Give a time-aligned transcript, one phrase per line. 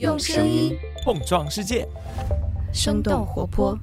[0.00, 1.86] 用声音碰撞世界，
[2.72, 3.78] 生动活泼。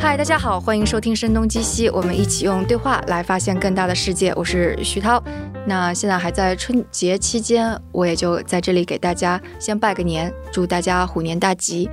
[0.00, 4.32] 嗨，大家好，欢迎收听《声东击西》，我们一起用对话来发现更大的世界。
[4.34, 5.22] 我是徐涛。
[5.68, 11.88] 那现在还在春节期间，我也就在这里给大家先拜个年，祝大家虎年大吉。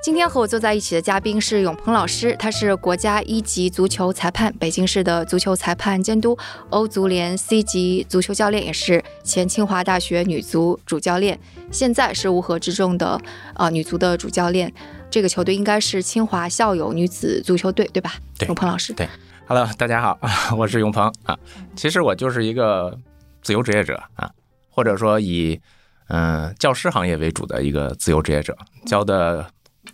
[0.00, 6.38] 今天和我坐在一起的嘉宾是永鹏老师，他是国家一级足球裁判，北京市的足球裁判监督，
[6.70, 11.38] 欧足联 C 级足球教练，也是前清华大学女足主教练，
[11.72, 13.20] 现在是乌合之众的
[13.56, 14.72] 呃女足的主教练。
[15.10, 18.14] 这个球队应该是清华校友女子足球队，对吧？
[18.38, 18.92] 对，永鹏老师。
[18.92, 19.08] 对
[19.46, 20.18] ，Hello，大家好，
[20.56, 21.36] 我是永鹏啊。
[21.74, 22.96] 其实我就是一个
[23.42, 24.30] 自由职业者啊，
[24.70, 25.60] 或者说以
[26.06, 28.56] 嗯教师行业为主的一个自由职业者，
[28.86, 29.44] 教的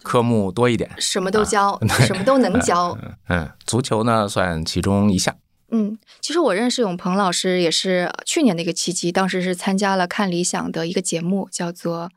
[0.03, 2.97] 科目多一点，什么都教，什么都能教。
[3.29, 5.37] 嗯，足球呢算其中一项。
[5.71, 12.11] 嗯，其实我认识永鹏老师也是去年的一个契机，当时是参加了看理想的一个节目，叫做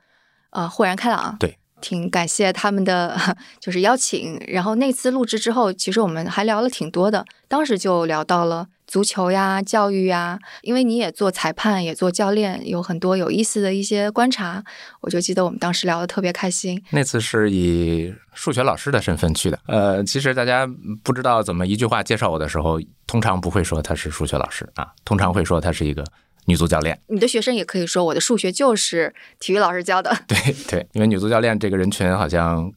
[0.52, 1.36] 呃豁然开朗。
[1.40, 1.58] 对。
[1.80, 3.16] 挺感谢他们的
[3.62, 7.23] 就是邀请，然后那次录制之后，其实我们还聊了挺多的。
[7.48, 14.64] 当时就聊到了足球呀、教育呀，因为你也做裁判，也做教练，有很多有意思的一些观察。
[15.02, 16.82] 我就记得我们当时聊的特别开心。
[16.92, 19.60] 那次是以数学老师的身份去的。
[19.68, 20.66] 呃，其实大家
[21.04, 26.04] 不知道怎么一句话介绍我的时候，通常不会说他是数学老师啊，通常会说他是一个。
[26.50, 30.18] 女足教练，你的学生也可以说我的数学就是体育老师教的。
[30.26, 32.72] 对对，因为女足教练这个人群好像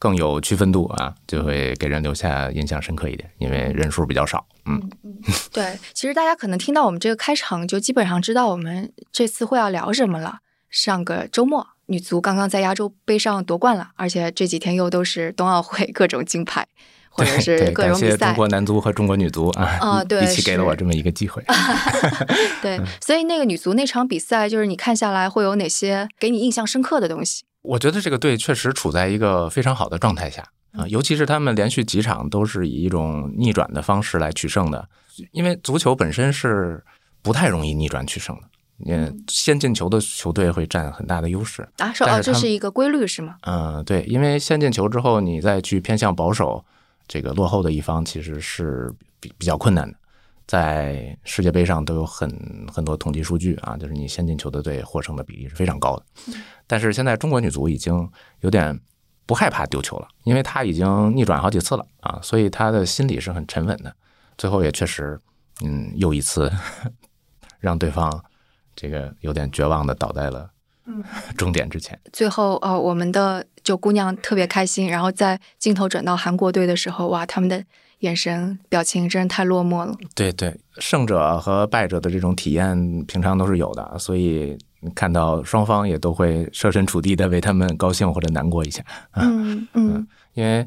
[0.00, 4.44] 更有区分度啊，就会给人留下印象深刻一点，因为人数比较少。
[4.64, 5.14] 嗯嗯，
[5.52, 10.38] 对，其实大家可能听到我们这个开场，就基本上知道我们这次会要聊什么了。
[10.68, 16.66] 上个周末，女足刚刚在亚洲杯上夺冠了，而且这几天又都是冬奥会各种金牌。
[17.12, 21.42] 或者是各种比赛，中国男足和中国女足啊，啊，对， 一起给了我这么一个机会。
[22.62, 27.42] 对， 所以那个女足那场比赛，就是你看下来会有哪些给你印象深刻的东西？
[27.62, 30.42] 我觉得这个队确实处在一个非常好的状态下
[30.72, 34.88] 啊，尤其是他们连续几场都是以一种逆转的方式来取胜的，
[35.32, 36.82] 因为足球本身是
[37.22, 38.42] 不太容易逆转取胜的。
[38.86, 43.36] 嗯，先进球的球队会占很大的优势啊，说哦，这是一个规律是吗？
[43.42, 46.64] 嗯，对，因为先进球之后，你再去偏向保守。
[47.06, 49.98] 这个落后的一方其实是比比较困难的，
[50.46, 52.30] 在世界杯上都有很
[52.72, 56.04] 很多统计数据啊，就是你先进球的队获胜的比例是非常高的。
[56.70, 58.08] 但是现在中国女足已经
[58.42, 58.78] 有点
[59.26, 63.92] 不害怕丢球了，因为她已经逆转好几次了啊，所以她的心理是很沉稳的。
[64.38, 65.18] 最后也确实，
[65.64, 66.48] 嗯，又一次
[67.58, 68.22] 让对方
[68.76, 70.48] 这个有点绝望的倒在了。
[71.36, 77.64] 终点之前，最后哦，我们的九姑娘特别开心，然后在镜头转到韩国队的时候，哇，他们的
[78.00, 79.96] 眼神表情真是太落寞了。
[80.14, 84.56] 对对，胜者和败者的这种体验平常都是有的，所以
[84.94, 88.82] 看到双方也都会设身处地的为他们高兴或者难过一下。
[89.14, 90.66] 嗯嗯，因为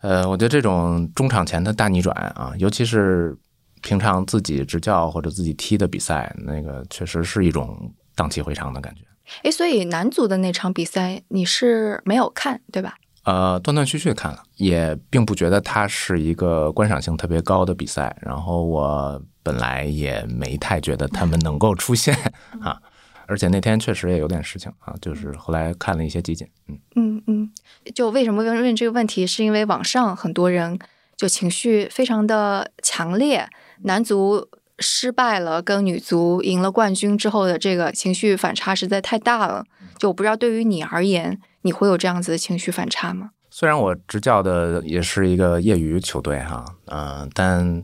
[0.00, 3.36] 呃，我觉得这种中场前的大逆转啊，尤其是
[3.82, 9.02] 平常自己执教或者自己踢的比赛，那个确实是一种荡气回肠的感觉。
[9.42, 12.94] 哎，所以男足的那场比赛你是没有看对吧？
[13.24, 18.16] 呃，断断续续看了，也并不觉得它是一个观赏性特别高的比赛。
[18.22, 22.14] 然后我本来也没太觉得他们能够出现
[22.60, 22.80] 啊，
[23.26, 27.50] 而且那天确实也有点事情啊，就是后来看了一些集锦，嗯嗯嗯，
[27.94, 30.78] 就为什么问问这个问题，是因为网上很多人
[31.16, 33.48] 就情绪非常的强烈，
[33.82, 34.48] 男足。
[34.78, 39.64] 失败了，跟女足赢了冠军之后的这个情绪反差实在太大了。
[39.96, 43.30] 就我不知道对于你而言，你会有这样子的情绪反差吗？
[43.48, 47.82] 虽然我执教的也是一个业余球队哈，嗯，但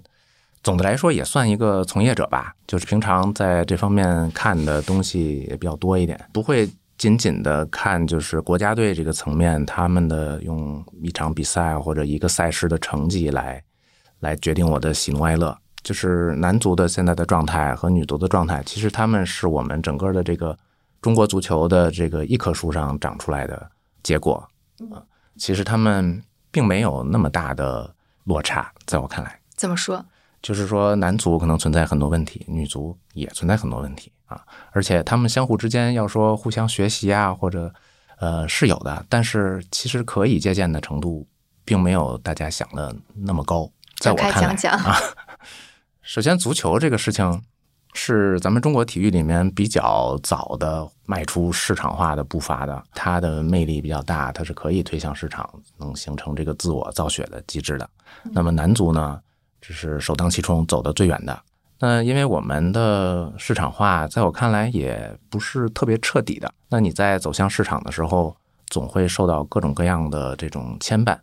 [0.62, 2.54] 总的来说也算一个从业者吧。
[2.66, 13.62] 就是平常在这方面看的东西也比较多一点，不会仅仅的看就是国家队这个层面他们的用一场比赛或者一个赛事的成绩来
[14.20, 15.56] 来决定我的喜怒哀乐。
[15.82, 20.56] 就是男足的现在的状态和女足的状态，其实他们是我们整个的这个
[21.00, 23.68] 中国足球的这个一棵树上长出来的
[24.00, 24.48] 结果
[24.92, 25.02] 啊。
[25.36, 26.22] 其实他们
[26.52, 27.92] 并没有那么大的
[28.22, 29.40] 落差，在我看来。
[29.56, 30.06] 怎么说？
[30.42, 34.40] 就是说，男足可能存在很多问题，女足也存在很多问题啊。
[34.72, 37.72] 而且他们相互之间要说互相学习啊，或者
[38.18, 41.26] 呃是有的，但是其实可以借鉴的程度，
[41.64, 43.70] 并没有大家想的那么高。
[43.98, 44.96] 在我看来啊。
[46.02, 47.40] 首先，足球这个事情
[47.94, 55.48] 是咱们中国体育里面比较早的迈出市场化的步伐的，它的魅力比较大，它是可以推向市场，
[55.78, 57.88] 能形成这个自我造血的机制的。
[58.24, 59.20] 那么男足呢，
[59.62, 61.40] 这是首当其冲走的最远的。
[61.78, 66.52] 那因为我们的市场化，在我看来也不是特别彻底的。
[66.68, 68.36] 那你在走向市场的时候，
[68.66, 71.16] 总会受到各种各样的这种牵绊。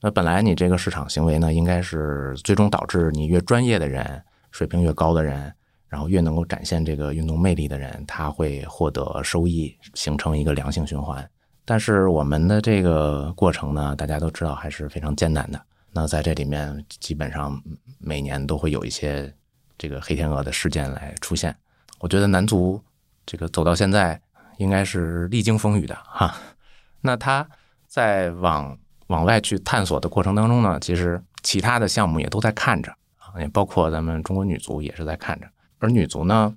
[0.00, 5.52] 那本来你这个市场行为呢，应该是最终导致你越专业的人、水平越高的人，
[5.88, 11.28] 然后越能够展现这个运动魅力的人，他会获得收益，形成一个良性循环。
[11.64, 15.60] 但是我们的这个过程呢，大家都知道还是非常艰难的。
[15.92, 17.60] 那在这里面，基本上
[17.98, 19.34] 每年都会有一些
[19.76, 21.54] 这个黑天鹅的事件来出现。
[21.98, 22.82] 我觉得男足
[23.26, 24.20] 这个走到现在，
[24.58, 26.34] 应该是历经风雨的哈。
[27.00, 27.48] 那他
[27.86, 28.78] 在往
[29.08, 35.46] 往外去探索的过程当中呢，其实其他的项目也都在看着啊，也包括咱们中国女足也是在看着。
[35.78, 36.54] 而女足呢，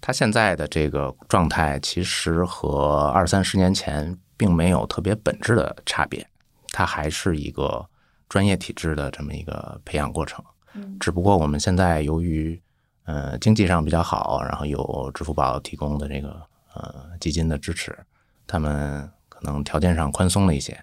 [0.00, 6.28] 她现在的这个状态其实和二三十年前并没有特别本质的差别，
[6.72, 7.88] 它还是一个
[8.28, 10.44] 专业体制的这么一个培养过程。
[11.00, 12.60] 只不过我们现在由于
[13.04, 16.42] 呃经济上比较好，然后有支付宝提供的这个
[16.74, 17.96] 呃基金的支持，
[18.46, 20.78] 他们可能条件上宽松了一些。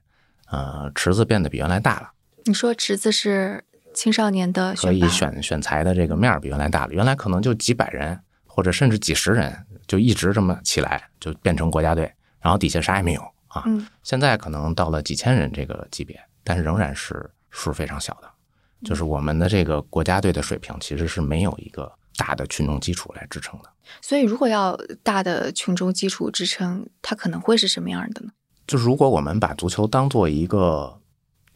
[0.50, 2.12] 呃，池子变得比原来大了。
[2.46, 3.64] 你说池子是
[3.94, 6.94] 青少年的可以选选材的这个面儿比原来大了。
[6.94, 13.64] 原来可能就几百人或者甚至几十人，就一直这么起来，就变成国家队，然后底下啥也没有啊。
[13.66, 18.30] 嗯，现在可能到了几千人这个级别，但是仍然是数非常小的。
[18.84, 23.70] 就是我们的这个国家队的水平其实是没有一个大的群众基础来支撑的。
[24.02, 28.32] 所以，如果要大的群众基础支撑，它可能会是什么样的呢？
[28.68, 31.00] 就是如果我们把足球当做一个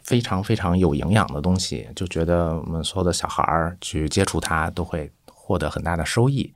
[0.04, 6.54] 非常非常有营养的东西，就觉得我们所有的小孩儿去接触它都会获得很大的收益，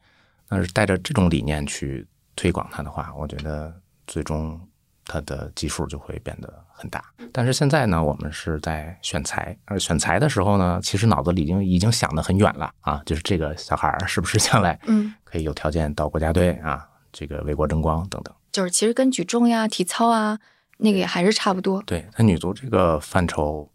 [0.48, 3.74] 但是带着这种理念去推广它的话，我觉得
[4.08, 4.60] 最终
[5.06, 7.04] 它的基数就会变得很大。
[7.32, 18.34] 但是现在呢，我们是在选材，而选材的时候呢，其实脑子里已经已经想得很远了啊，就是这个小孩儿是不是将来嗯，可以有条件到国家队啊，这个为国争光等等。
[18.52, 20.40] 就是其实跟举重呀、体操啊，
[20.80, 21.82] 那个也还是差不多。
[21.84, 23.70] 对，在女足这个范畴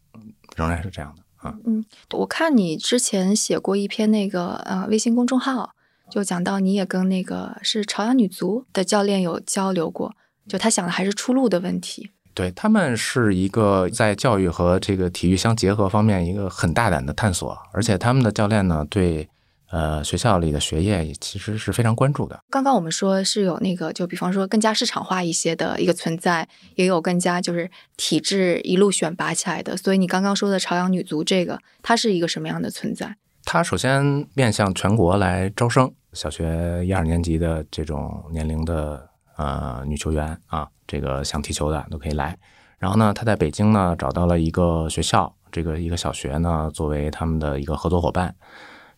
[0.57, 1.55] 仍然是这样的啊。
[1.65, 5.71] 嗯我看你之前写过一篇那个呃微信公众号，
[6.11, 10.15] 就讲到你也跟那个是朝阳女足的教练有交流过，
[10.47, 12.11] 就他想的还是出路的问题。
[12.37, 19.27] 对他们是一个在教育和这个体育相结合方面一个很大胆的探索，而且他们的教练呢对
[19.71, 22.39] 呃学校里的学业其实是非常关注的。
[22.51, 29.75] 刚刚我们说是有那个，就比方说更加市场化一些的一个存在，也有更加就是体制一路选拔起来的。
[29.75, 33.17] 所以你刚刚说的朝阳女足这个，它是一个什么样的存在？
[33.45, 39.06] 它首先面向全国来招生，小学一二年级的这种年龄的
[39.37, 42.37] 呃女球员啊，这个想踢球的都可以来。
[42.79, 48.35] 然后呢，他在北京呢找到了一个学校，这个一个小学呢作为他们的一个合作伙伴。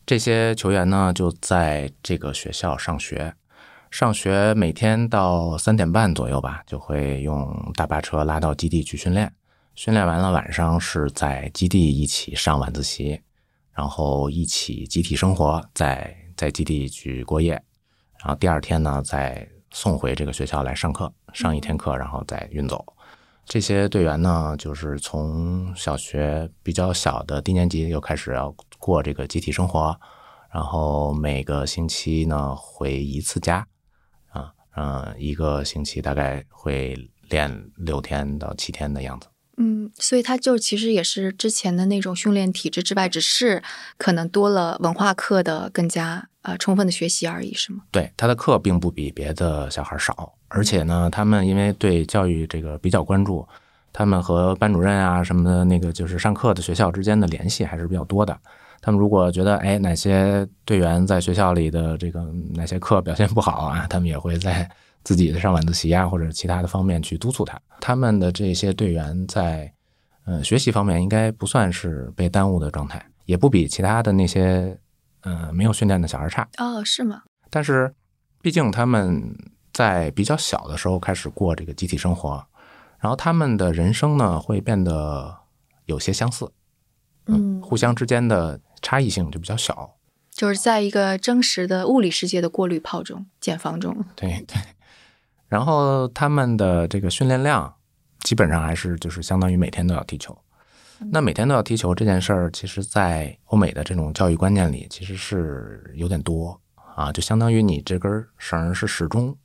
[0.05, 3.35] 这些球员呢就在这个学校上学，
[3.91, 9.33] 上学每天到三点半左右吧，就会用大巴车拉到基地去训练。
[9.75, 13.21] 训练完了，晚上是在基地一起上晚自习，
[13.73, 17.53] 然后一起集体生活，在在基地去过夜，
[18.19, 22.85] 然后第二天呢再送回这个学校来上课，上一天课，然后再运走。
[23.45, 29.99] 这些队员呢，就是从小学比较小的低年级又开始要过这个集体生活，
[30.53, 33.67] 然后每个星期呢回一次家，
[34.29, 36.95] 啊，嗯，一个星期大概会
[37.31, 39.29] 练六天到七天的样子。
[39.61, 43.61] 嗯，所以他就其实也是之前的那种训练体制之外，只是
[43.97, 47.81] 可能多了文化课的更加呃充分的学习而已，是吗？
[47.91, 53.45] 对，他的课并不比别的小孩少，而且呢，他们因为对教育这个比较关注，
[53.93, 58.39] 他们和班主任啊什么的那个就是上课的学校之间的联系还是比较多的。
[58.81, 62.23] 他们如果觉得哎哪些队员在学校里的这个
[62.55, 64.71] 哪些课表现不好啊，他们也会在
[65.09, 67.59] 自己的上晚自习啊或者其他的方面去督促他。
[67.81, 69.73] 他们的这些队员在
[70.27, 74.79] 呃学习方面应该不算是被耽误的状态，也不比其他的那些
[75.23, 76.47] 呃没有训练的小孩差。
[76.59, 77.23] 哦，是吗？
[77.49, 77.95] 但是，
[78.43, 79.35] 毕竟他们
[79.73, 82.45] 在比较小的时候开始过这个集体生活，
[82.99, 85.35] 然后他们的人生呢会变得
[85.87, 86.53] 有些相似，
[87.29, 89.95] 嗯，互相之间的差异性就比较小。
[90.31, 94.05] 就是在一个真实的物理世界的过滤泡中、茧房中。
[94.15, 94.57] 对对，
[95.49, 97.75] 然后他们的这个训练量
[98.21, 100.37] 基本上还是就是相当于每天都要踢球。
[101.13, 106.61] 那每天都要踢球这件事儿，其实在欧美的这种教育观念里，其实是有点多
[106.97, 109.37] 啊，就相当于你这根绳儿是始终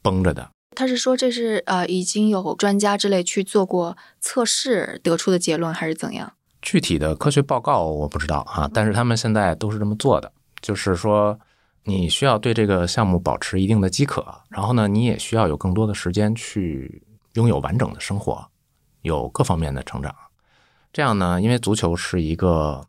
[0.00, 0.48] 绷着的。
[0.76, 6.32] 他是说这是呃已经有专家之类去做过测试得出的结论，还是怎样？
[6.62, 11.36] 具体的科学报告我不知道啊、但是他们现在都是这么做的，就是说
[11.84, 17.02] 你需要对这个项目保持一定的饥渴，然后呢，你也需要有更多的时间去
[17.34, 18.46] 拥有完整的生活，
[19.02, 20.14] 有各方面的成长。
[20.92, 22.86] 这样呢，因为足球是一个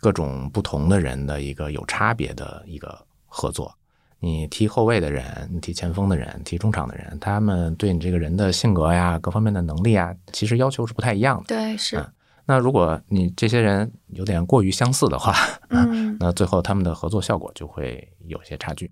[0.00, 2.96] 各种不同的人的一个有差别的一个
[3.26, 3.74] 合作。
[4.20, 11.44] 你踢后卫的人，你踢前锋的人，踢中场的人，他们对你这个人的性格呀、各方面的能力啊，其实要求是不太一样的。
[11.48, 11.96] 对，是。
[11.96, 12.12] 嗯
[12.50, 15.32] 那如果你这些人有点过于相似的话，
[15.68, 18.90] 嗯那最后他们的合作效果就会有些差距。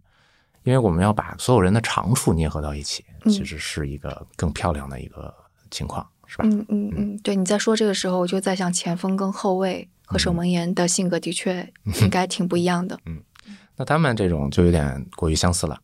[0.62, 5.34] 因为我们要把所有人的长处捏合到一起，嗯其实是一个更漂亮的一个
[5.72, 6.44] 情况，是吧？
[6.46, 11.68] 嗯嗯嗯，对，你在说这个时候，我就在想，前锋跟后卫和守门员的性格的确
[12.00, 12.96] 应该挺不一样的。
[13.06, 13.20] 嗯
[13.74, 15.76] 那他们这种就有点过于相似了。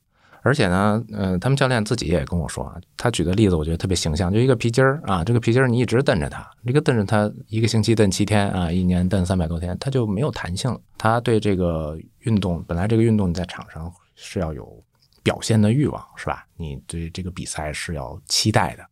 [0.46, 10.78] 而且呢，呃，他们教练自己也跟我说啊，他举的例子我觉得特别形象，就一个皮筋儿啊，这个皮筋儿你一直蹬着它，这个蹬着它一个星期蹬七天啊，一年蹬三百多天，它就没有弹性了。
[10.98, 14.84] 他对这个运动，本来这个运动你在场上是要有
[15.22, 16.46] 表现的欲望，是吧？
[16.58, 18.84] 你对这个比赛是要期待的，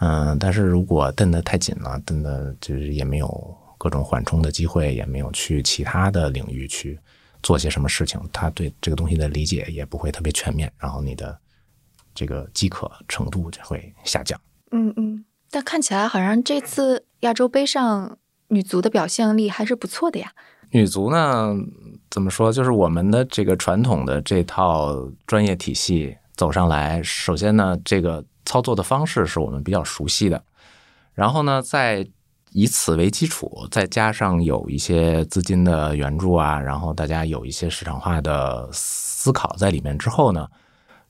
[0.00, 6.98] 嗯，但是如果蹬得太紧了，蹬的就是也没有各种缓冲的机会，也没有去其他的领域去
[7.42, 11.38] 做些什么事情，他对这个东西的理解也不会特别全面，然后你的
[12.14, 14.40] 这个饥渴程度就会下降。
[14.70, 18.18] 嗯嗯，但看起来好像这次亚洲杯上
[18.48, 20.32] 女足的表现力还是不错的呀。
[20.70, 21.54] 女足呢，
[22.10, 22.50] 怎么说？
[22.50, 30.42] 就是我们的这个传统的这套专业体系走上来，首先呢，这个操作的方式是我们比较熟悉的，
[31.12, 32.06] 然后呢，再
[32.52, 40.46] 以此为基础，再加上有一些资金的援助啊，然后大家有一些市场化的思考在里面之后呢，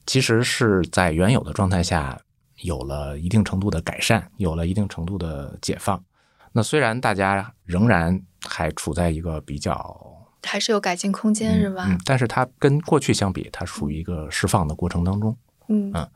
[0.07, 2.19] 其实是在原有的状态下
[2.63, 6.03] 有了一定程度的改善，有了一定程度的解放。
[6.53, 10.01] 那虽然大家仍然还处在一个比较
[10.45, 11.87] 还是有改进空间，是吧？
[11.89, 15.37] 嗯，但是它跟过去相比，它属于一个释放的过程当中。
[15.69, 16.09] 嗯嗯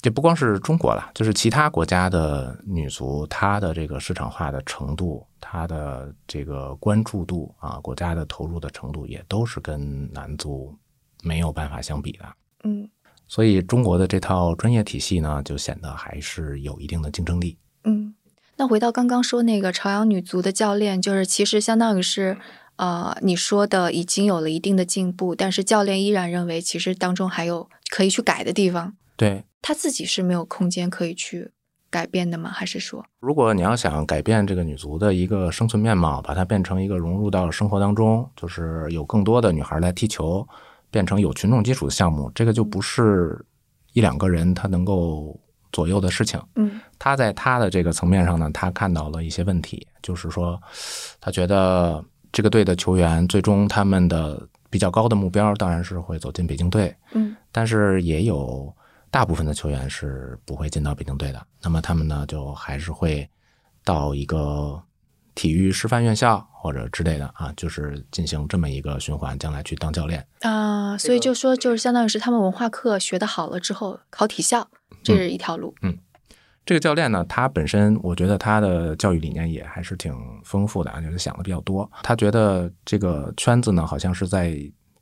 [0.00, 10.74] 这不光是中国了，就是其他国家的女足，它的这个市场化的程度，它的这个关注度啊，国家的投入的程度，也都是跟男足
[11.22, 12.24] 没有办法相比的。
[12.64, 12.88] 嗯
[13.28, 17.56] 所以中国的这套专业体系呢，就显得还是有一定的竞争力。
[17.84, 18.14] 嗯。
[18.56, 22.36] 那回到刚刚说那个朝阳女足的教练，就是其实相当于是，
[22.76, 28.94] 呃，你说的已经有了一定的进步，但是教练依然认为其实当中还有可以去改的地方。
[29.16, 31.50] 对，他自己是没有空间可以去
[31.90, 32.50] 改变的吗？
[32.50, 40.46] 还是说，如果你要想改变这个女足的一个生存面貌，把它变成一个融入到生活当中，就是有更多的女孩来踢球，
[40.90, 43.44] 变成有群众基础的项目，这个就不是
[43.92, 45.38] 一两个人他能够
[45.72, 46.40] 左右的事情。
[46.54, 50.60] 嗯他在他的这个层面上呢，他看到了一些问题，就是说，
[51.20, 58.72] 他觉得这个队的球员最终他们的比较高的目标当然是会走进北京队，嗯但是也有
[59.10, 61.46] 大部分的球员是不会进到北京队的。
[61.62, 63.28] 那么他们呢，就还是会
[63.84, 64.82] 到一个
[65.34, 70.26] 体育师范院校或者之类的啊，就是进行这么一个循环，将来去当教练。
[70.40, 74.68] 啊、所以就说就是相当于是他们文化课学的好了之后考体校，
[75.02, 75.74] 这是一条路。
[75.82, 75.98] 嗯
[76.66, 80.14] 这个教练呢，他本身我觉得他的教育理念也还是挺
[80.44, 81.90] 丰富的啊，就是想的比较多。
[82.02, 84.56] 他觉得这个圈子呢，好像是在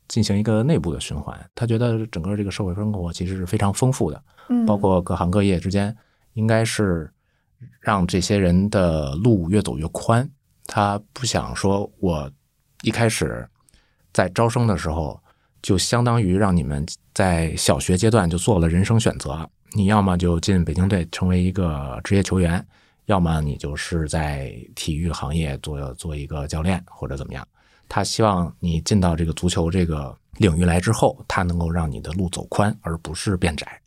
[0.09, 1.39] 进行一个内部的循环。
[1.55, 5.95] 他觉得整个这个社会生活其实是非常丰富的，嗯，包括各行各业之间，
[6.33, 7.11] 应该是
[7.81, 10.29] 让这些人的路越走越宽。
[10.67, 12.31] 他不想说，我
[12.83, 13.49] 一开始
[14.13, 15.21] 在招生的时候，
[15.63, 16.85] 就相当于让你们
[17.15, 19.49] 在小学阶段就做了人生选择。
[19.73, 22.65] 你要么就进北京队成为一个职业球员，
[23.07, 27.47] 要么你就是在体育行业做做一个教练或者怎么样。
[27.89, 33.81] 他希望你进到这个足球这个领域来之后，他能够让你的路走宽，而不是变窄。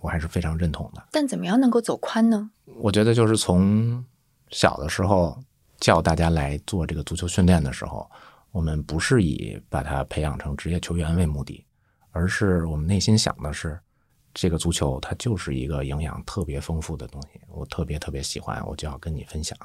[0.00, 1.02] 我还是非常认同的。
[1.10, 2.50] 但怎么样能够走宽呢？
[2.76, 4.04] 我觉得就是从
[4.50, 5.36] 小的时候
[5.80, 8.08] 叫大家来做这个足球训练的时候，
[8.52, 11.64] 我们不是以把他培养成职业球员为目的，
[12.12, 13.76] 而是我们内心想的是，
[14.32, 19.58] 这个足球它就是一个营养特别丰富的东西，我特别特别喜欢，我就要跟你分享。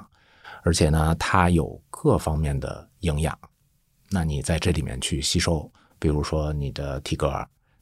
[0.64, 3.38] 而且呢，它有各方面的营养，
[4.14, 7.34] 那你在这里面去吸收，比如说你的体格、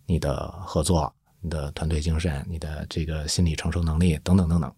[0.06, 4.72] 你的合作、你的团队精神、你的这个心理承受能力等等等等。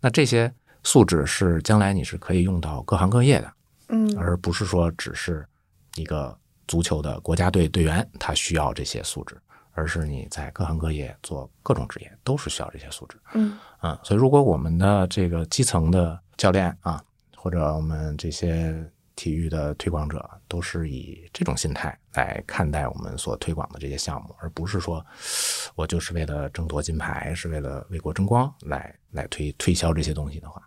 [0.00, 0.52] 那这些
[0.84, 3.52] 素质是将来你是可以用到各行各业的，
[3.88, 5.44] 嗯而不是说只是
[5.96, 9.36] 一个足球的国家队队员他需要这些素质，
[9.72, 13.18] 而是你在各行各业做各种职业都是需要这些素质。
[13.34, 17.02] 嗯啊，所以如果我们的这个基层的教练啊，
[17.36, 25.04] 或者我们这些体育的推广者都是以这种心态来看待我们所推广的这些项目，而不是说
[25.74, 30.62] 我就是为了争夺金牌，是为了为国争光来来推推销这些东西的话，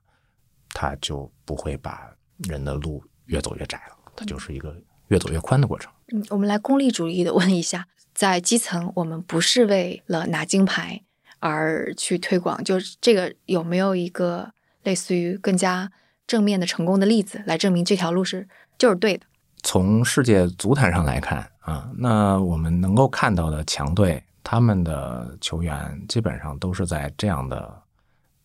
[0.69, 2.09] 他就不会把
[2.47, 4.75] 人的路越走越窄了，它就是一个
[5.07, 5.91] 越走越宽的过程。
[6.13, 11.03] 嗯，我们来功利主义的问一下，在基层，我们不是为了拿金牌
[11.39, 14.51] 而去推广，就是这个有没有一个
[14.83, 15.91] 类似于更加
[16.27, 19.25] 正面的成功的例子来证明这条路是就是对的？
[19.63, 27.81] 从世界足坛上来看啊，那我们能够看到的强队，他们的球员基本上都是在这样的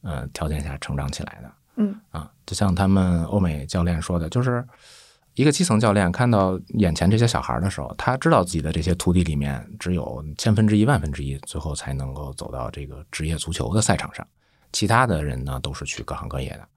[0.00, 1.52] 呃条件下成长起来的。
[1.76, 4.64] 嗯啊，就像他们欧美教练说的，就是
[5.34, 14.26] 一个基层教练看到眼前这些小孩的时候，他知道自己的这些徒弟里面只有千分之一、万分之一，最后才能够走到这个职业足球的赛场上，
[14.72, 16.68] 其他的人呢都是去各行各业的。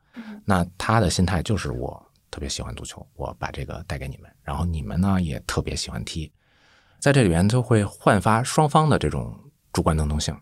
[0.43, 6.31] 那他的心态就是我特别喜欢足球，我把这个带给你们，然后你们呢也特别喜欢踢，
[6.99, 9.37] 在这里边就会焕发双方的这种
[9.71, 10.35] 主观能动性。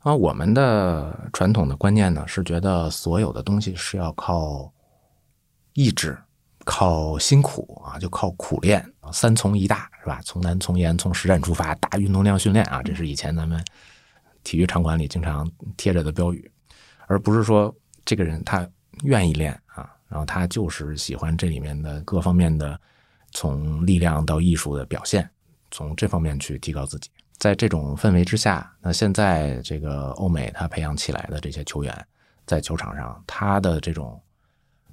[0.00, 4.72] 啊，我们的传统的观念呢是觉得所有的东西是要靠
[5.72, 6.16] 意志、
[6.64, 10.20] 靠辛苦啊，就靠苦练，三从一大是吧？
[10.24, 13.60] 从难从严，从实战出发，大运动量训练啊，这是以前咱们
[14.44, 16.48] 体育场馆里经常贴着的标语，
[17.08, 17.74] 而不是说
[18.04, 18.68] 这个人他
[19.02, 22.80] 愿意练啊，然后他就是喜欢这里面的各方面的，
[23.32, 25.28] 从力量到艺术的表现，
[25.70, 27.10] 从这方面去提高自己。
[27.38, 32.06] 在这种氛围之下，那现在这个欧美他培养起来的这些球员，
[32.46, 34.18] 在球场上他的这种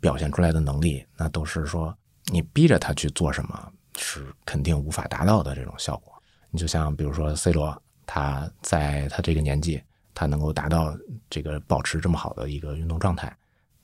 [0.02, 6.14] 表现出来的能力，那都是说你逼着他去做什么，是肯定无法达到的这种效果。
[6.52, 9.82] 你就像比如说 C 罗，他在他这个年纪，
[10.14, 10.94] 他能够达到
[11.30, 13.34] 这个保持这么好的一个运动状态，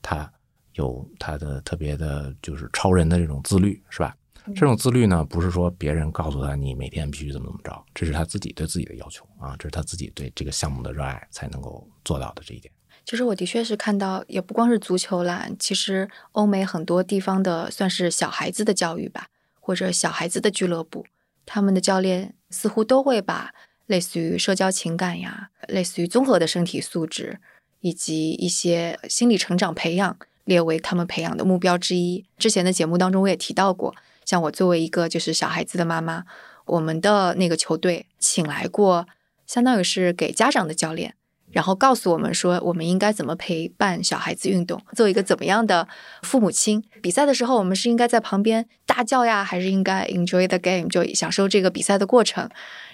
[0.02, 0.30] 他
[0.74, 4.16] 有他的特别的，就是超人的这种自律，是吧？
[4.54, 12.72] 这种自律呢，不是说别人告诉他你每天必须怎么怎么着，这是他自己对自己的要求啊，这是他自己对这个项目的热爱才能够做到的这一点。
[13.04, 19.28] 其实我的确是看到，也不光是足球啦，其实欧美很多地方的算是小孩子的教育吧，
[19.60, 21.04] 或者小孩子的俱乐部，
[21.44, 23.52] 他们的教练似乎都会把
[23.86, 27.40] 类似于社交情感呀，类似于综合的身体素质，
[27.80, 32.24] 以及一些心理成长培养列为他们培养的目标之一。
[32.38, 33.94] 之前的节目当中我也提到过。
[34.24, 36.24] 像我作为一个就是小孩子的妈妈，
[36.66, 39.08] 我们的那个球队请来过，
[39.46, 41.14] 相当于是给家长的教练，
[41.50, 45.86] 然后告诉我们说我们应该怎么陪伴小孩子运动，做一个怎么样的
[46.22, 46.82] 父母亲。
[47.02, 52.48] 比赛的时候，我们是应该在旁边大叫呀，还是应该 enjoy the game，就享受这个比赛的过程，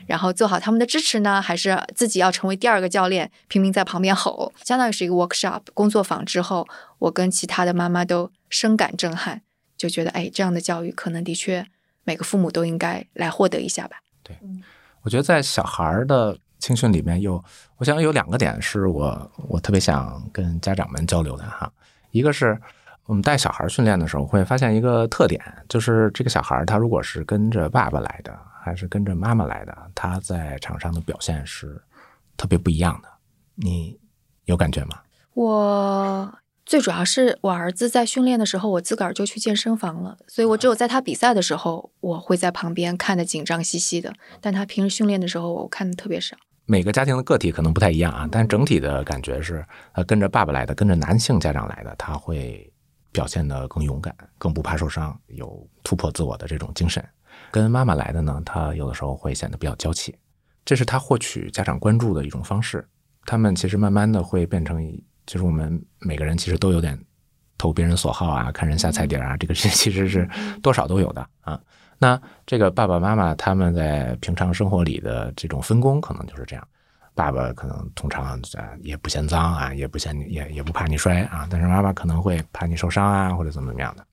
[0.07, 1.41] 然后做好他们的支持呢？
[1.41, 4.53] 还是自己要成为第二个教练，拼命在旁边吼？
[4.65, 6.67] 相当于是一个 workshop 工作坊之后，
[6.99, 9.43] 我跟其他的妈妈都深感震撼。
[9.77, 11.67] 就觉得，哎，这样的教育可能的确
[12.05, 13.99] 每个父母都应该来获得一下吧。
[14.23, 14.35] 对，
[15.03, 17.41] 我觉得在小孩的青训里面，有
[17.77, 21.73] 我想有两个点是我我特别想跟家长们交流的哈。
[22.11, 22.61] 一个是
[23.05, 31.81] 我们带小孩训练的时候，会发现一个特点，就是这个小孩他如果是跟着爸爸来的，还是跟着妈妈来的，他在场上的表现是
[32.37, 33.09] 特别不一样的。
[33.55, 33.97] 你
[34.47, 34.99] 有感觉吗？
[35.35, 36.39] 我。
[36.67, 44.13] 最主要是我儿子在训练的时候，我自个儿就去健身房了，所以我只有在他比赛的时候，我会在旁边看的紧张兮兮的。
[44.41, 46.37] 但他平时训练的时候，我看的特别少。
[46.67, 52.71] 每个家庭的个体可能不太一样啊，但整体的感觉是，呃，跟着爸爸来的，跟着男性家长来的，他会
[53.13, 57.03] 表现得更勇敢，更不怕受伤，有突破自我的这种精神。
[57.51, 60.15] 跟妈妈来的呢，他有的时候会显得比较娇气，
[60.65, 62.87] 这是他获取家长关注的一种方式。
[63.25, 64.97] 他们其实慢慢的会变成。
[65.27, 66.97] 就是我们每个人其实都有点
[67.59, 70.25] 投别人所好啊，看人下菜碟啊，这个是其实是
[70.63, 71.61] 多少都有的啊。
[71.99, 76.69] 那这个爸爸妈妈他们在平常生活里的这种分工可能就是这样，
[77.15, 78.41] 爸爸可能通常
[78.81, 84.05] 也不嫌脏啊，也不嫌也也不怕你摔啊，但是妈妈可能会怕你受伤啊，或者怎么怎么样的。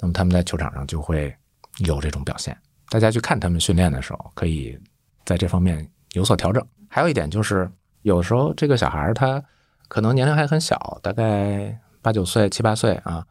[0.00, 1.34] 那么他们在球场上就会
[1.78, 2.56] 有这种表现。
[2.88, 4.78] 大家去看他们训练的时候，可以
[5.24, 6.66] 在这方面有所调整。
[6.88, 7.70] 还有一点就是，
[8.02, 9.42] 有时候这个小孩他。
[9.88, 13.24] 可能年龄还很小，大概八九岁、七八岁啊，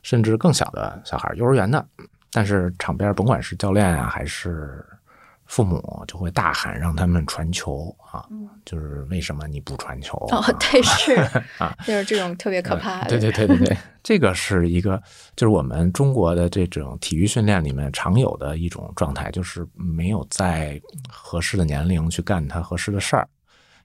[0.00, 1.86] 甚至更小的小孩，幼儿园的。
[2.32, 4.84] 但是场边甭管是教练啊，还是
[5.46, 8.26] 父母，就会大喊让他们传球啊，
[8.64, 10.16] 就是为什么你不传球？
[10.30, 11.14] 哦， 对，是
[11.58, 13.08] 啊，就是这种特别可怕的。
[13.08, 15.02] 对对对对对，这个是一个，
[15.36, 23.28] 就是我们中国的这种体育训练里面常有的一种状态，就是没有在合适的年龄去干他合适的事儿，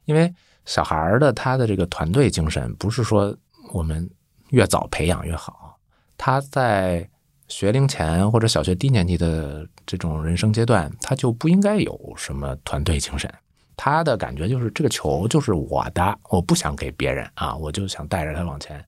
[0.06, 0.34] 因为。
[0.66, 3.36] 小孩儿的他的这个团队精神，不是说
[3.74, 4.10] 我们
[4.52, 5.78] 越早培养越好。
[6.18, 7.06] 他在
[7.48, 13.32] 学龄前或者小学低年级的这种人生阶段，他就不应该有什么团队精神。
[13.76, 18.84] 他的感觉就是这个球就是我的，我不想给别人啊，我就想带着他往前，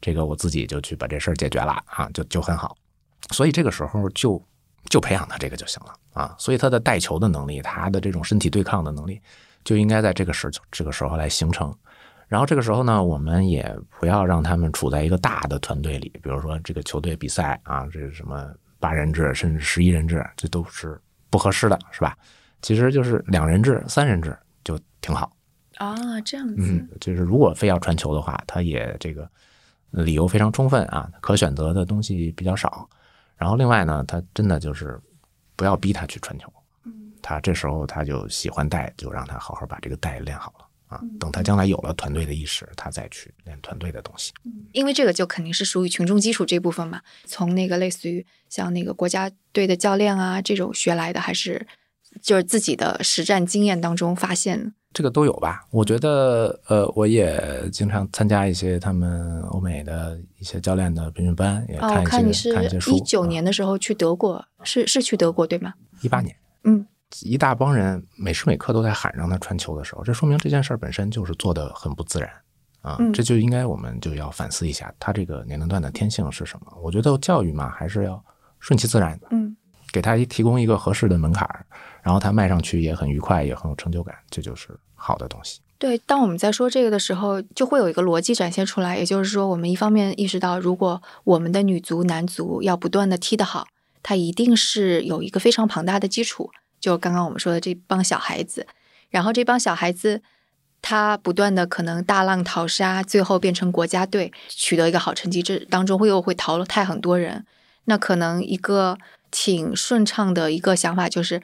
[0.00, 2.76] 这个我自己就去把这事儿解决了啊，就 就很好。
[3.30, 4.42] 所以这个时候就
[4.90, 6.34] 就培养他这个就行了啊。
[6.38, 9.20] 所以他的带球的能力，他的这种身体对抗的能力，
[9.64, 11.74] 就应该在这个时这个时候来形成。
[12.34, 13.64] 然后这个时候呢，我们也
[14.00, 22.18] 不要让他们处在一个大的团队里，比如说这个球队比赛啊，这是什么八人制甚至十一人制，这都是不合适的，是吧？
[22.60, 25.32] 其实就是两人制、三人制就挺好
[25.76, 26.56] 啊，这样子。
[26.58, 29.30] 嗯，就是如果非要传球的话，他也这个
[29.92, 32.90] 理由非常充分啊，可选择的东西比较少。
[33.36, 35.00] 然后另外呢，他真的就是
[35.54, 36.52] 不要逼他去传球，
[37.22, 40.63] 他这时候他就喜欢带，就让他好好把这个带练好了。
[40.94, 44.32] 啊，等他将来有了团队的意识，他再去练团队的东西。
[44.72, 47.00] 因为这个就肯定是属于群众基础这部分嘛。
[47.24, 51.66] 从那个类似于像那个国家队的教练啊这种学来的，还是
[52.22, 54.72] 就是自己的实战经验当中发现？
[54.92, 55.66] 这个都有吧。
[55.72, 62.96] 我觉得，呃，我也经常参加一些他们欧美的一些教练的培训班，也看一些看一些书。
[62.96, 65.74] 一九年的时候去德国，是是去德国对吗？
[66.02, 66.86] 一八年，嗯。
[67.22, 72.30] 一大帮人每时每刻都在喊让他传球的时候，这说明这件事儿本身就是做的很不自然
[72.82, 72.98] 啊！
[73.12, 76.66] 这就应该我们就要反思一下，他这个年龄段的天性是什么？
[76.82, 78.22] 我觉得教育嘛，还是要
[78.58, 79.56] 顺其自然的，嗯，
[79.92, 81.64] 给他提供一个合适的门槛儿，
[82.02, 85.60] 然后他迈上去也很愉快，也很有成就感，这就是好的东西。
[85.78, 93.66] 对，当我们在说这个的时候，就会有一个逻辑展现出来，也就是说，我们一方面意识到，如果我们的女足、男足要不断的踢得好，
[94.02, 96.50] 它一定是有一个非常庞大的基础。
[96.84, 98.66] 就刚刚我们说的这帮小孩子，
[99.08, 100.20] 然后这帮小孩子，
[100.82, 107.46] 他不断的可能大浪淘沙，最后变成国家队，取得一个好成绩，这当中会又会淘汰很多人。
[107.86, 108.98] 那可能一个
[109.30, 111.40] 挺顺畅的一个想法就是，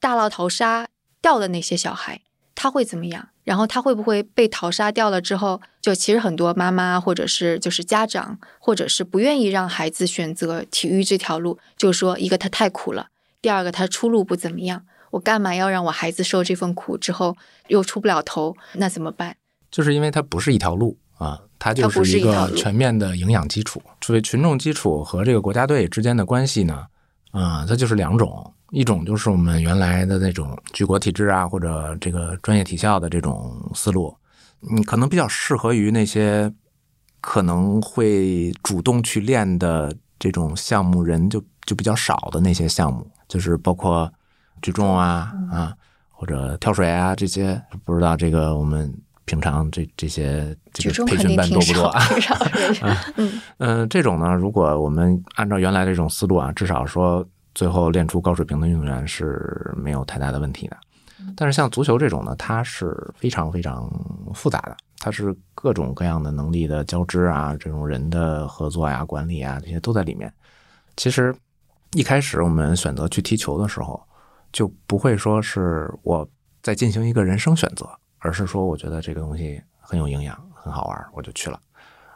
[0.00, 0.88] 大浪淘沙
[1.20, 2.22] 掉的那些小孩，
[2.54, 3.28] 他会怎么样？
[3.44, 13.08] 然后他会不会被淘沙掉了之后，就其实很多妈妈或者是就是家长，或者是不愿意让孩子选择体育这条路，就说一个他太苦了。
[13.40, 17.36] 第二个，他出路不怎么样，我干嘛要让我孩子受这份苦之后
[17.68, 18.56] 又出不了头？
[18.74, 19.36] 那怎么办？
[19.70, 23.80] 就是因为它不是一条路啊，它就是一个全面的营养基础。
[24.00, 26.86] 作为群众基础和这个国家队之间的关系呢，
[27.30, 34.16] 啊，它就是两种，一种就是我们原来的那种举国体制啊，或者这个专业体校的这种思路，
[34.60, 36.52] 你可能比较适合于那些
[37.20, 43.08] 可能会主动去练的这种项目，人就就比较少的那些项目。
[43.28, 44.10] 就是包括
[44.62, 45.74] 举重啊啊，
[46.10, 48.92] 或者跳水啊这些，不知道这个我们
[49.26, 52.02] 平常这这些这个培训班多不多 啊？
[53.16, 60.76] 嗯嗯，这种呢，如果我们按照原来这种思路啊，至少说最后练出高水平的运动员是没有太大的问题的。
[61.36, 63.88] 但是像足球这种呢，它是非常非常
[64.34, 70.32] 复杂的，它是各种各样的能力的交织啊，这种人的合作呀、管理啊这些都在里面。
[70.96, 71.34] 其实。
[71.92, 74.02] 一开始我们选择去踢球的时候，
[74.52, 76.28] 就不会说是我
[76.62, 81.58] 在进行一个人生选择，而是说我觉得这个东西很有营养，很好玩，我就去了。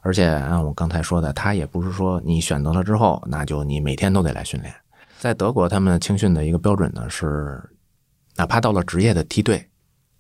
[0.03, 4.75] 而且按我刚才说的，他也不是说你选择了之后，那就你每天都得来训练。
[5.19, 7.63] 在德国，他们青训的一个标准呢是，
[8.37, 9.71] 哪怕到了职业的梯队，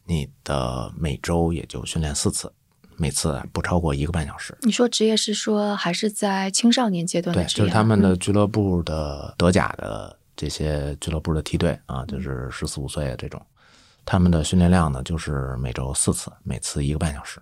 [0.06, 2.52] 你的每周也就训练四次。
[2.96, 4.56] 每次不超过一个半小时。
[4.62, 13.40] 你说职业是说还是在青少年阶段的对，就是他们的俱乐部的德甲的这些俱乐部的梯队啊，就是十四五岁这种，
[14.04, 17.40] 他们的训练量呢就是每周四次，每次一个半小时，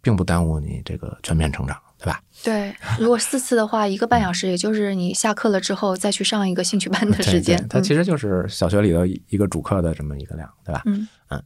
[0.00, 2.22] 并不耽误你这个全面成长，对吧？
[2.44, 7.66] 对，如果四次的话，一个半小时，也就是你下课了之后再去上一个兴趣班的 时间。
[7.68, 10.82] 它其实就是小学里头一个主课的这么一个量，对吧？
[10.86, 11.42] 嗯嗯。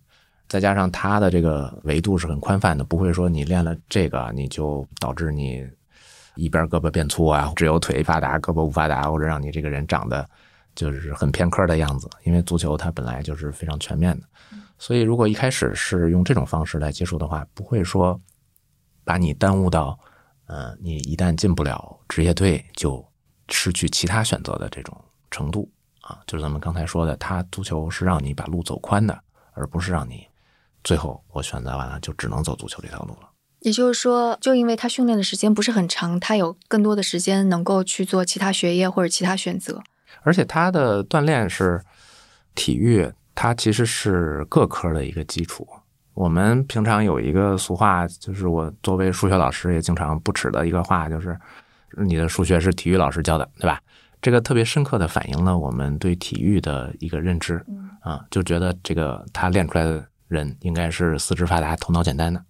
[0.49, 5.67] 再加上它的这个维度是很宽泛的，不会说你练了这个你就导致你
[6.35, 10.29] 一边胳膊变粗啊，只有腿发达，胳膊不发达，或者让你这个人长得
[10.75, 12.09] 就是很偏科的样子。
[12.25, 14.27] 因为足球它本来就是非常全面的，
[14.79, 18.21] 所以如果一开始是用这种方式来接触的话，不会说
[19.05, 19.99] 把你耽误到，
[20.47, 23.03] 呃，你一旦进不了职业队就
[23.49, 24.95] 失去其他选择的这种
[25.31, 25.71] 程度
[26.03, 26.21] 啊。
[26.27, 29.19] 就是咱们刚才说的，它足球是让你把路走宽的，
[29.53, 30.27] 而不是让你。
[30.85, 33.29] 最后，我选择完了，就只能走足球这条路了。
[33.61, 39.83] 也就是说，就因为他训练的时间不是很长，他有更多的时间能够去做其他学业或者其他选择。
[40.23, 41.81] 而且他的锻炼是
[42.55, 45.67] 体育，它其实是各科的一个基础。
[46.15, 51.39] 我们平常有一个俗话，就是我作为数学老师也经常不耻的一个话，就是
[51.97, 53.81] 你的数学是体育老师教的，对吧？
[54.21, 57.65] 这个特别深刻的反映了我们对体育的一个认知
[58.01, 62.45] 啊，就觉得这个他练出来的人应该是四肢发达、头脑简单的，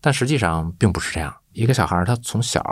[0.00, 1.36] 但实际上并不是这样。
[1.52, 2.62] 一个小孩他从小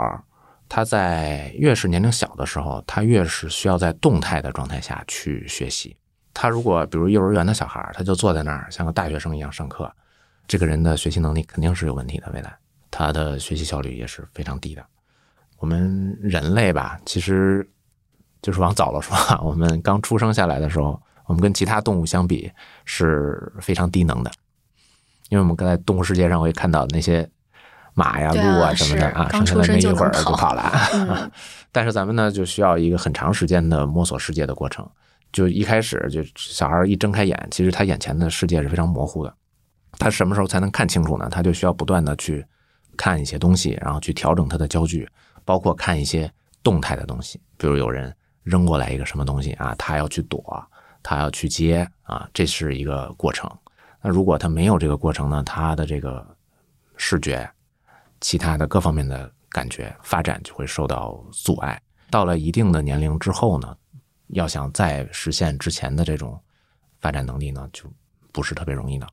[0.69, 5.95] 他在越是年龄小的时候，他越是需要在动态的状态下去学习。
[6.33, 9.91] 他如果比如幼儿园的小孩，他就坐在那儿像个大学生一样上课，
[10.47, 12.55] 这个人的学习能力肯定是有问题的，未来
[12.91, 14.85] 他的学习效率也是非常低的。
[15.57, 17.67] 我们人类吧，其实
[18.41, 22.51] 就是往早了说，我们刚出生下来的时候，我们跟其他动物相比
[22.83, 24.31] 是非常低能的，
[25.29, 27.29] 因为我们刚才动物世界上会看到那些
[27.93, 31.31] 马呀、鹿啊什么的啊，生下来没一会儿就跑了。
[31.71, 34.89] 但是咱们呢，就需要一个很长时间的摸索世界的过程。
[35.31, 39.35] 就一开始，就小孩一睁开眼，其实他眼前的世界是非常模糊的。
[39.99, 41.27] 他什么时候才能看清楚呢？
[41.29, 42.43] 他就需要不断的去
[42.95, 45.07] 看一些东西，然后去调整他的焦距。
[45.43, 46.29] 包括看一些
[46.61, 48.13] 动态的东西，比如有人
[48.43, 50.41] 扔过来一个什么东西啊，他要去躲，
[51.07, 53.49] 他要去接啊，这是一个过程。
[54.01, 56.35] 那如果他没有这个过程呢，他的这个
[56.97, 57.49] 视觉、
[58.19, 61.81] 其他的各方面的感觉发展就会受到阻碍。
[62.09, 63.73] 到了一定的年龄之后呢，
[64.27, 66.37] 要想再实现之前的这种
[66.99, 67.89] 发展能力呢，就
[68.33, 69.07] 不是特别容易的。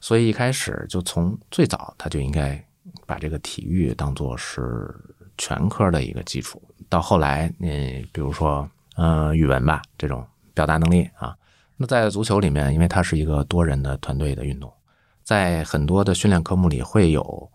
[0.00, 2.64] 所以一开始就从最早他就应该
[3.04, 4.94] 把这个体育当做是。
[5.38, 11.36] 全科的一个基础，到后来，你比如说，呃，语文吧，这种表达能力啊，
[11.76, 14.72] 那在足球里面，因为它是一个多人的团队的运动，
[15.22, 17.50] 在很多的训练科目里会有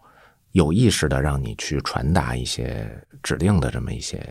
[0.51, 2.87] 有意识的让你去传达一些
[3.23, 4.23] 指令的这么一些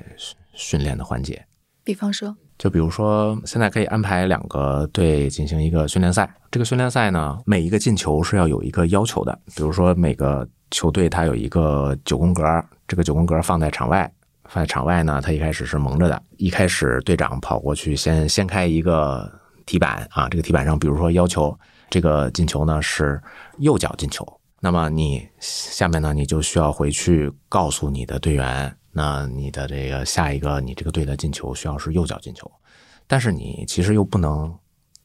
[0.55, 1.45] 训练的环节。
[1.83, 12.45] 比方说，就比如说，现在可以安排两个队进行一个训练赛，这个训练赛呢，每一个进球是要有一个要求的，比如说每个球队它有一个九宫格。
[12.87, 14.13] 这个九宫格放在场外，
[14.51, 16.21] 放在场外呢，他一开始是蒙着的。
[16.37, 19.31] 一开始队长跑过去，先掀开一个
[19.65, 21.57] 题板啊，这个题板上，比如说要求
[21.89, 23.23] 这个进球呢是
[23.59, 24.27] 右脚进球，
[24.59, 32.51] 那么你下面呢，你就需要回去告诉你的队员，那你的这个下一个你这个队的进球需要是右脚进球，
[33.07, 34.53] 但是你其实又不能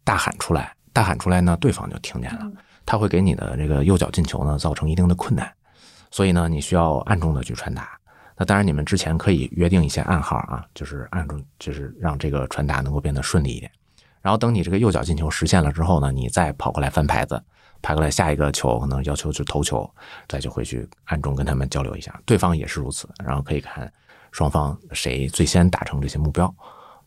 [0.03, 2.51] 大喊出来，大喊出来呢，对方就听见了，
[2.84, 5.53] 他会给你的这个右脚进球呢造成一定的困难。
[6.10, 7.94] 所以呢，你需要暗中的去传达。
[8.37, 13.71] 那当然，你们之前可以约定一些暗号啊，就是暗中，就是让这个传达能够变得顺利一点。
[14.21, 17.41] 然后等你这个右脚进球实现了之后呢，你再跑过来翻牌子，
[17.81, 19.89] 拍过来下一个球，可能要求是投球，
[20.27, 22.19] 再就回去暗中跟他们交流一下。
[22.25, 23.89] 对方也是如此，然后可以看
[24.31, 26.53] 双方谁最先达成这些目标，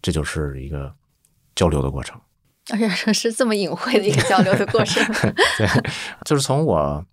[0.00, 0.90] 这就是一个
[1.54, 2.18] 交流的过程。
[2.72, 5.04] 而且是这么隐晦的一个交流的过程。
[5.58, 5.68] 对，
[6.24, 7.04] 就是从我。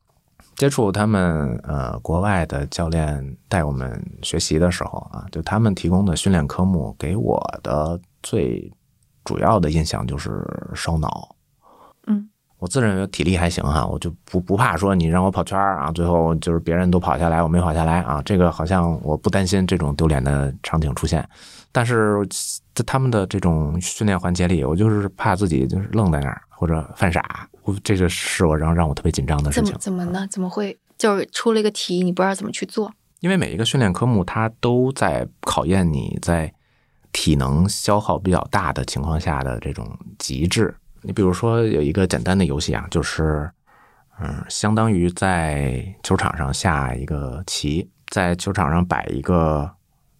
[0.55, 8.71] 接触他们呃国外的教练带我们学习的时候啊，就他们提供的训练科目给我的最
[9.23, 11.35] 主要的印象就是烧脑。
[12.07, 12.29] 嗯，
[12.65, 21.23] 我自认为体力还行哈，我就不不怕说你让我跑圈儿啊，最后就是别人都跑下来，我没跑下来啊，这个好像我不担心这种丢脸的场景出现。
[21.71, 22.27] 但是
[22.73, 27.47] 在他们的这种训练环节里，我就是怕自己就是愣在那儿或者犯傻。
[27.83, 29.75] 这个是我让让我特别紧张的事情。
[29.79, 30.27] 怎么呢？
[30.31, 32.91] 怎么会就是出了一个题，你不知道怎么去做？
[33.19, 36.51] 因为每一个训练科目，它都在考验你在
[37.11, 40.73] 体能消耗比较大的情况下的这种极致。
[41.05, 43.47] 你比如说有一个简单的游戏啊，就是
[44.19, 49.69] 嗯，相当于在球场上下一个棋，在球场上摆一个，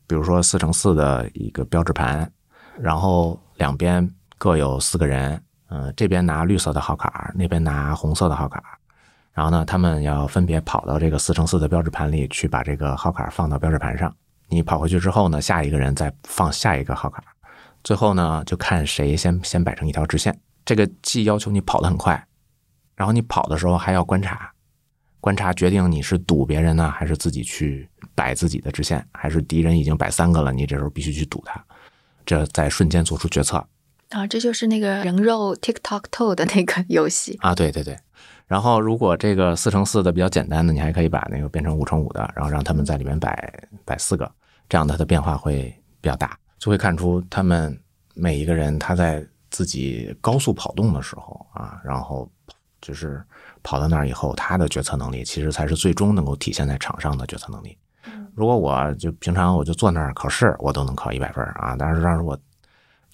[0.05, 2.31] 比如说四乘四的一个标志盘，
[2.79, 5.41] 然后两边各有四个人。
[5.69, 8.61] 嗯，这边拿绿色的号卡，那边拿红色的号卡，
[9.33, 14.15] 然后呢，他们要分别跑到这个四乘四的标志盘里去，把这个号卡放到标志盘上。
[14.47, 17.23] 你跑回去之后呢，下一个人再放下一个号卡，
[17.83, 20.39] 最后呢，就看谁先先摆成一条直线。
[20.65, 22.27] 这个既要求你跑得很快，
[22.95, 24.51] 然后你跑的时候还要观察，
[25.21, 31.63] 观察决定你是堵别人呢，还是自己去摆自己的直线，还是敌人已经摆三个了，你这时候必须去堵他，
[32.25, 33.65] 这在瞬间做出决策。
[34.09, 37.55] 啊，这就是那个人肉 TikTok Toe 的那个游戏啊！
[37.55, 37.97] 对对对，
[38.45, 44.31] 然后如果这个四乘四的比较简单的，你还可以把那个变成五乘五的，然后让他们在里面摆摆四个，
[44.69, 47.77] 这样它的变化会比较大，就会看出他们
[48.13, 49.25] 每一个人他在
[49.55, 52.29] 自己高速跑动的时候啊，然后
[52.81, 53.23] 就是
[53.63, 57.77] 跑到那儿以后，他的决策能力其实才是最终能够体现在场上的决策能力。
[58.35, 62.37] 如果我就平常我就坐那儿考试，我都能考一百分啊，但是让我。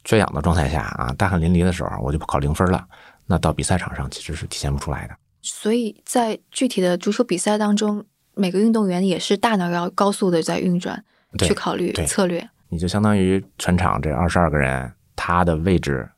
[0.04, 2.84] 缺氧的状态下啊，大汗淋漓的时候，我就考零分了。
[3.28, 5.16] 那到比赛场上其实是体现不出来的。
[5.44, 11.06] 所以在具体的足球比赛当中，每个运动员也是大脑要高速的在运转，
[11.38, 12.50] 去考虑策略。
[12.70, 16.10] 你就相当于全场这二十二个人，他的位置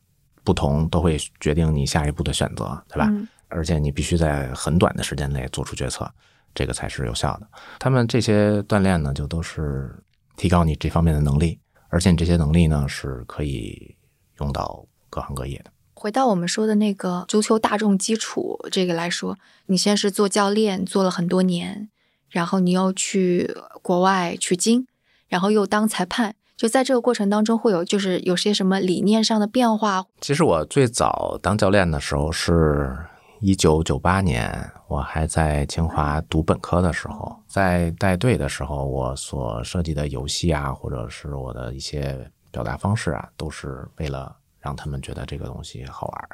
[0.43, 3.07] 不同，都会决定你下一步的选择，对吧？
[3.09, 6.11] 嗯而且你必须在很短的时间内做出决策，
[6.55, 7.47] 这个才是有效的。
[7.77, 9.95] 他们这些锻炼呢，就都是
[10.35, 13.95] 提高你这方面的能力，而且你这些能力呢是可以
[14.39, 15.71] 用到各行各业的。
[15.93, 21.91] 回到我们说的那个足球大众基础这个来说，你先是做教练做了很多年，
[22.29, 24.87] 然后你又去国外取经，
[25.27, 30.05] 然后又当裁判，就在这个过程当中会有就是有些什么理念上的变化？
[30.21, 32.97] 其实我最早当教练的时候是
[33.41, 46.29] 一九九八年，我还在清华读本科的时候，在带队的时候，我所设计的游戏啊，或者是我的一些表达方式啊，都是为了让他们觉得这个东西好玩。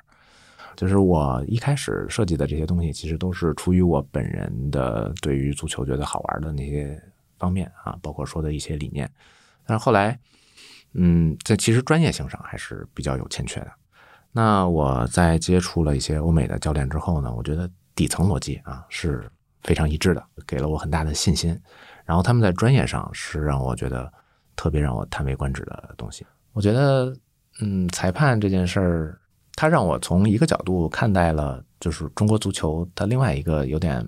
[0.75, 7.01] 就是我一开始设计的这些东西，其实都是出于我本人的对于足球觉得好玩的那些
[7.39, 9.09] 方面啊，包括说的一些理念。
[9.69, 10.19] 但是后来，
[10.95, 13.71] 嗯，在其实专业性上还是比较有欠缺的。
[14.31, 19.29] 那我在接触了一些欧美的教练之后呢，我觉得底层逻辑啊是
[19.61, 21.55] 非常一致的，给了我很大的信心。
[22.03, 24.11] 然后他们在专业上是让我觉得
[24.55, 26.25] 特别让我叹为观止的东西。
[26.53, 27.15] 我觉得，
[27.61, 29.21] 嗯，裁判这件事儿，
[29.53, 33.99] 它让我从一个角度看待了，就是中国足球它另外一个有点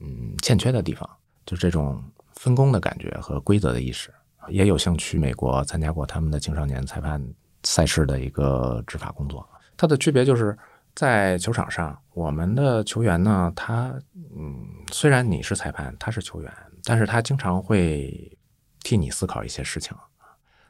[0.00, 1.08] 嗯欠缺的地方，
[1.46, 2.02] 就这种
[2.34, 4.12] 分工的感觉和规则的意识。
[4.48, 7.22] 也有幸去美国参加过他们的青少年裁判
[7.62, 9.48] 赛事的一个执法工作。
[9.76, 10.56] 它的区别就是
[10.94, 13.92] 在球场上，我们的球员呢，他
[14.36, 16.52] 嗯，虽然你是裁判，他是球员，
[16.84, 18.38] 但是他经常会
[18.82, 19.96] 替你思考一些事情，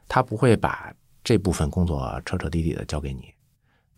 [0.07, 0.91] 他不会把
[1.23, 3.33] 这部分工作彻彻底底的交给你。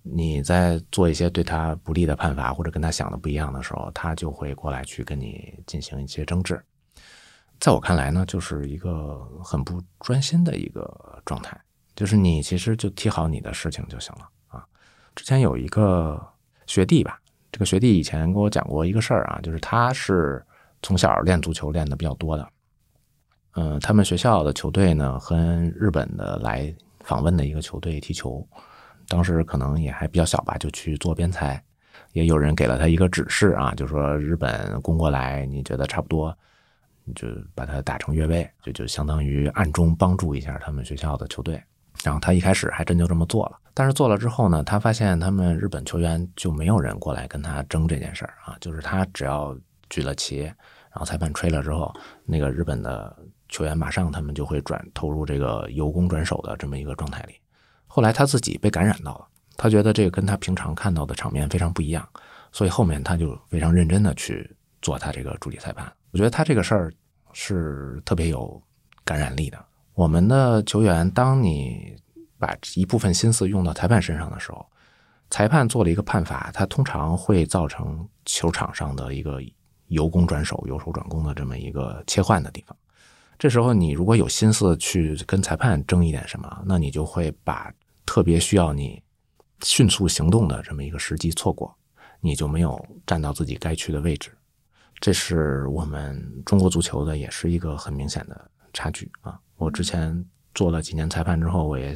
[0.01, 6.61] 你在做一些对他不利的判罚或者跟他想的不一样的时候，他就会过来去跟你进行一些争执。
[7.59, 11.59] 在我看来呢，就是一个很不专心的一个状态，
[11.95, 14.63] 就是你其实就踢好你的事情就行了啊。
[15.15, 16.23] 之前有一个
[16.67, 17.19] 学弟吧，
[17.51, 20.45] 这个学弟以前跟我讲过一个事儿啊，就是他是
[20.83, 22.47] 从小练足球练的比较多的，
[23.55, 25.35] 嗯，他们学校的球队呢和
[25.75, 28.47] 日本的来访问的一个球队踢球，
[29.07, 31.63] 当时可能也还比较小吧，就去做边裁，
[32.13, 36.37] 也有人给了他一个指示啊，就说日本攻过来，你觉得差不多。
[37.15, 41.61] 就把他打成越位，就就相当于暗中帮助一下他们学校的球队。
[42.03, 49.57] 然后他一开始还真就这么做了，但是做了之后呢，他发现他们日本球员就没有人过来跟他争这件事儿啊，就是他只要
[49.89, 51.91] 举了旗，然后裁判吹了之后，
[52.23, 53.17] 那个日本的
[53.49, 57.33] 球员马上他们就会转投入这个由攻转守的这么一个状态里。
[57.87, 62.07] 后来他自己被感染到了，他觉得这个跟他平常看到的场面非常不一样，
[62.51, 65.91] 所以后面他就非常认真的去做他这个助理裁判。
[66.11, 66.93] 我觉得他这个事儿
[67.33, 68.61] 是特别有
[69.03, 69.63] 感染力的。
[69.93, 71.95] 我们的球员，当你
[72.37, 74.65] 把一部分心思用到裁判身上的时候，
[75.29, 79.41] 裁判做了一个判罚，他通常会造成球场上的一个
[79.87, 82.77] 由攻转守、由守转攻的这么一个切换的地方。
[83.39, 87.73] 这时候，你如果有心思去跟裁判争一点什么，那你就会把
[88.05, 89.01] 特别需要你
[89.63, 91.75] 迅速行动的这么一个时机错过，
[92.21, 94.36] 你就没有站到自己该去的位置。
[94.99, 99.39] 这是我们中国足球的，也是一个很明显的差距啊！
[99.57, 101.93] 我之前做了几年裁判之后，我也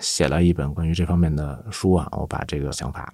[0.00, 3.12] 写了一本关于这方面的书啊，我把这个想法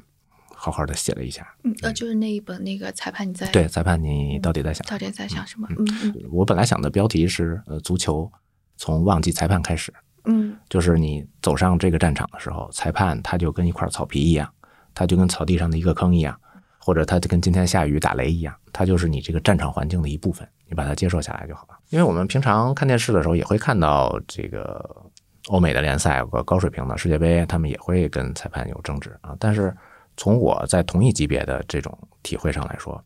[0.55, 1.47] 好好的写了一下。
[1.63, 5.69] 嗯，呃，就是那一本那个裁判你在对裁判你到底在想到底在想什么？
[5.71, 8.31] 嗯嗯我本来想的标题是呃，足球
[8.77, 14.53] 从忘记裁判开始，嗯就是你走上这个战场的时候，裁判他就跟一块草皮一样，
[14.95, 16.37] 他就跟草地上的一个坑一样。
[16.89, 21.79] 或者它就跟今天下雨打雷一样，它就是你这个战场环境的一部分，你把它接受下来就好了。
[21.91, 25.05] 因为我们平常看电视的时候也会看到这个
[25.49, 29.37] 欧美的联赛有个高水平的世界杯，他们也会跟裁判有争执啊。
[29.39, 29.77] 但是
[30.17, 32.99] 从我在同一级别的这种体会上来说，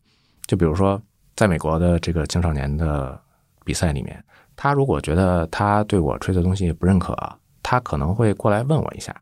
[0.47, 1.01] 就比如说
[1.35, 3.19] 在美国的这个青少年的
[3.65, 4.23] 比赛里面，
[4.55, 7.13] 他如果觉得他对我吹的东西不认可，
[7.61, 9.13] 他可能会过来问我一下，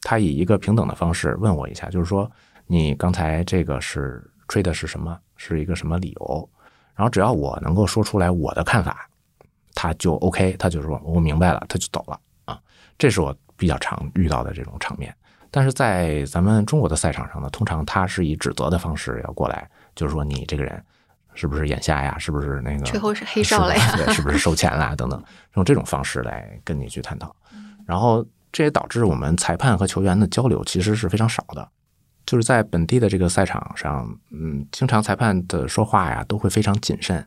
[0.00, 2.30] 他以一个平等的方式问我一下，就是说。
[2.66, 5.18] 你刚才这个是吹的是什么？
[5.36, 6.48] 是一个什么理由？
[6.94, 9.08] 然后只要我能够说出来我的看法，
[9.74, 12.60] 他就 OK，他就说我明白了，他就走了啊。
[12.96, 15.14] 这是我比较常遇到的这种场面。
[15.50, 20.82] 但是在咱们中国的赛场上呢，通常他是以指责的方式要过来，就是说你这个人
[21.34, 22.16] 是不是眼瞎呀？
[22.16, 23.96] 是不是那个最后是黑哨了呀？
[23.96, 24.94] 对，是不是收钱啦？
[24.96, 25.22] 等等，
[25.54, 27.34] 用这种方式来跟你去探讨。
[27.84, 31.68] 然后这也导致我们裁判和球员的交流其实是非常少的。
[32.26, 37.24] 就是在本地的这个赛场上，嗯，经常裁判的说话呀都会非常谨慎，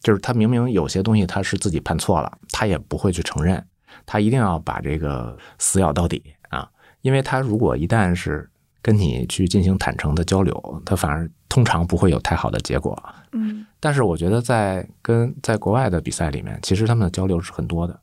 [0.00, 3.64] 就是他明明有些东西他是自己判错了，他也不会去承认，
[4.04, 6.68] 他一定要把这个死咬到底啊，
[7.02, 8.48] 因为他如果一旦是
[8.82, 13.00] 跟你去进行坦诚的交流，他反而通常不会有太好的结果。
[13.32, 18.00] 嗯但是我觉得在跟在国外的比赛里面，其实他们的交流是很多的，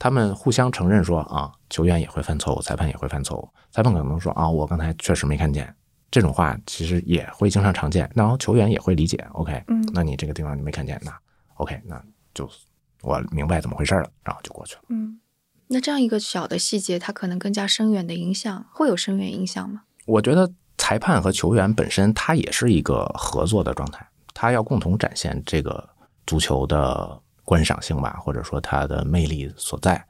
[0.00, 5.72] 他们互相承认说啊，球员也会犯错误，裁判也会犯错误，裁判可能说啊，我刚才确实没看见，
[6.10, 11.14] 这种话其实也会经常常见，然后球员也会理解，OK，嗯那你这个地方你没看见，那
[11.56, 12.48] OK，那就
[13.02, 14.82] 我明白怎么回事了，然后就过去了。
[14.88, 15.20] 嗯，
[15.66, 19.82] 那这样一个小的细节，它可能更加深远的影响，会有深远影响吗？
[20.06, 25.86] 我觉得裁判和球员本身，他也是一个合作的状态，他要共同展现这个
[26.26, 27.20] 足球的
[27.50, 30.00] 观赏性吧，或者说它的魅力所在。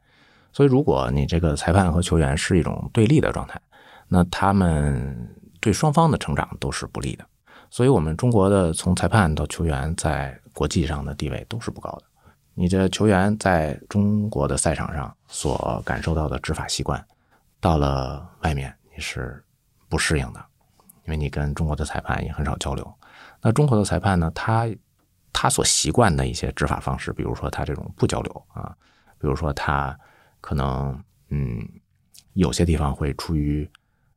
[0.53, 3.59] 所以，如果你这个裁判和球员是一种对立的状态，
[4.07, 5.27] 那他们
[5.59, 7.25] 对双方的成长都是不利的。
[7.71, 12.03] 所以，我们中国的从裁判到球员在国际上的地位都是不高的。
[12.53, 17.03] 你这球员在中国的赛场上所感受到的执法习惯，
[17.59, 19.43] 到了外面你是
[19.89, 20.45] 不适应的，
[21.05, 22.85] 因为你跟中国的裁判也很少交流。
[23.41, 24.67] 那中国的裁判呢，他
[25.33, 28.75] 他所习惯的一些执法方式，比如说他这种不交流啊，
[29.17, 29.97] 比如说他
[30.39, 31.67] 可能嗯
[32.33, 33.69] 有些地方会出于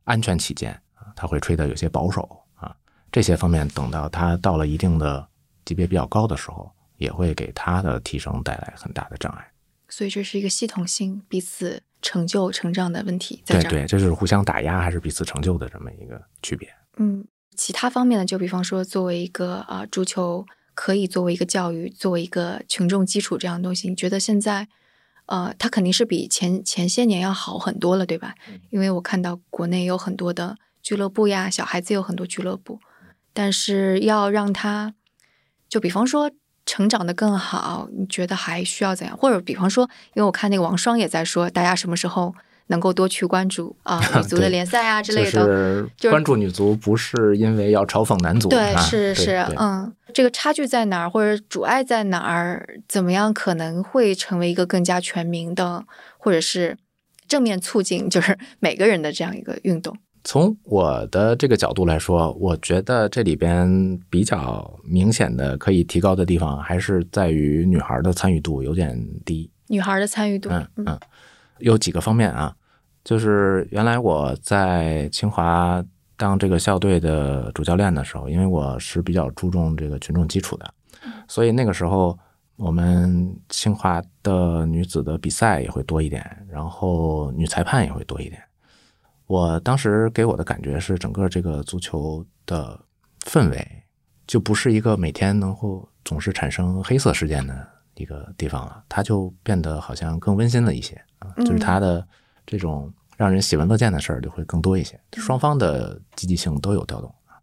[0.03, 2.75] 安全起见啊，他会吹得有些保守啊，
[3.11, 5.27] 这些方面等到他到了一定的
[5.63, 9.51] 级别比较高的时候，也会给他的提升带来很大的障碍。
[9.87, 13.71] 所以这是一个系统性彼此成就成长的问题在这儿。
[13.71, 16.67] 对对，这就是互相打压还是彼此成就的这么一个区别。
[16.97, 20.45] 嗯，其他方面呢，就比方说，作为一个啊、足球
[20.75, 24.67] 可以作为一个教育，作为一个群众基础这样的东西，你觉得现在，
[25.25, 28.35] 呃，它肯定是比前前些年要好很多了，对吧？
[28.69, 32.79] 因为我看到国内有很多的俱乐部呀，小孩子有很多俱乐部，
[33.33, 34.93] 但是要让他，
[35.67, 36.29] 就比方说。
[36.67, 39.15] 成长的更好，你觉得还需要怎样？
[39.15, 42.33] 或者比方说，因为我看那个王双也在说，大家什么时候
[42.67, 52.79] 能够多去关注啊、 女足的联赛啊之类的，就是关注女足，不是因为要嘲讽男足，对，啊是是，嗯，这个差距在哪儿，或者阻碍在哪儿？
[52.87, 55.83] 怎么样可能会成为一个更加全民的，
[56.17, 56.77] 或者是
[57.27, 59.95] 正面促进，就是每个人的这样一个运动？
[60.23, 69.51] 从我的这个角度来说，我觉得这里边比较明显的可以提高的地方，还是在于女孩的参与度有点低。
[69.67, 70.99] 女孩的参与度，嗯嗯，
[71.59, 72.55] 有几个方面啊，
[73.03, 75.83] 就是原来我在清华
[76.17, 80.73] 当这个校队的主教练的时候，因为我是比较注重这个群众基础的，
[81.27, 82.17] 所以那个时候
[82.55, 88.41] 我们清华的女子的比赛也会多一点，然后女裁判也会多一点。
[89.27, 92.79] 我当时给我的感觉是，整个这个足球的
[93.25, 93.67] 氛围
[94.27, 102.05] 就不是一个每天能够总是产生黑色事件的一个地方了，它就变得好像更温馨了一些啊，就是它的
[102.45, 107.39] 这种让人喜闻乐见的事儿就会更多一些，双方的积极性都有调动啊。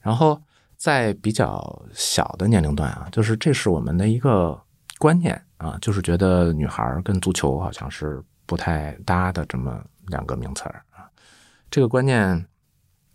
[0.00, 0.40] 然后
[0.76, 4.58] 在比较小的年龄段啊，就是这是我们的一个
[4.98, 11.08] 观念啊，就是觉得女孩儿跟足球好像是不太搭的这么两个名词儿啊。
[11.70, 12.46] 这个观念，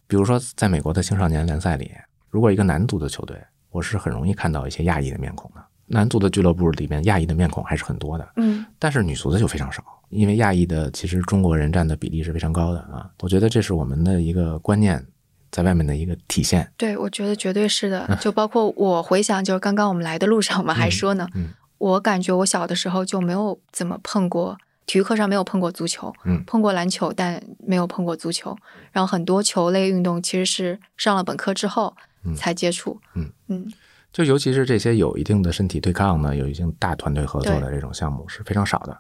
[0.07, 1.91] 比如说在美国的青少年联赛里，
[2.29, 5.63] 如果一个男足的球队，我是很容易看到一些亚裔的面孔的。
[5.93, 13.09] 男足的俱乐部里面亚裔的面孔还是很多的，嗯但是女足的就非常少，因为亚裔的其实中国人占的比例是非常高的啊。
[13.21, 15.05] 我觉得这是我们的一个观念
[15.51, 16.69] 在外面的一个体现。
[16.75, 18.17] 对，我觉得绝对是的。
[18.19, 24.57] 就包括我回想，就是刚刚我们来的路上，我们还说呢，嗯我感觉我小的时候就没有怎么碰过。
[24.85, 28.53] 体育课上没有碰过足球，嗯碰过篮球，但没有碰过足球。
[28.91, 32.99] 然后很多球类运动其实是上了本科之后嗯才接触。
[33.15, 33.71] 嗯嗯
[34.13, 38.95] 就尤其是这些有一定的身体对抗的、有一定大团队合作的这种项目是非常少的。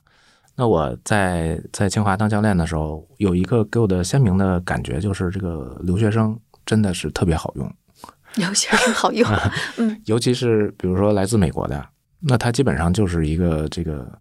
[0.55, 7.71] 那我在在清华当教练的时候，有一个给我的鲜明的感觉，就是这个留学生真的是特别好用，
[8.35, 9.27] 留学生好用。
[9.77, 11.87] 嗯尤其是比如说来自美国的，
[12.19, 14.11] 那他基本上就是一个这个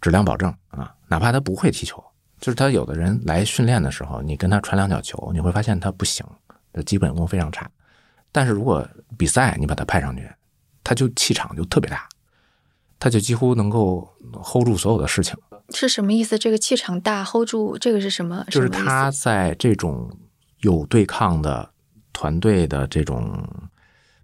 [0.00, 2.02] 质量保证啊，哪怕他不会踢球，
[2.40, 6.24] 就是他有的人来训练的时候，你跟他传两脚球，你会发现他不行，
[6.72, 7.70] 的基本功非常差。
[8.36, 10.30] 但是如果比赛你把他派上去，
[10.84, 12.06] 他就气场就特别大，
[12.98, 14.06] 他就几乎能够
[14.44, 15.34] hold 住所有的事情。
[15.70, 16.38] 是什么意思？
[16.38, 18.44] 这个气场大，hold 住，这个是什么？
[18.50, 20.10] 就是他在这种
[20.60, 21.70] 有对抗的
[22.12, 23.42] 团队的这种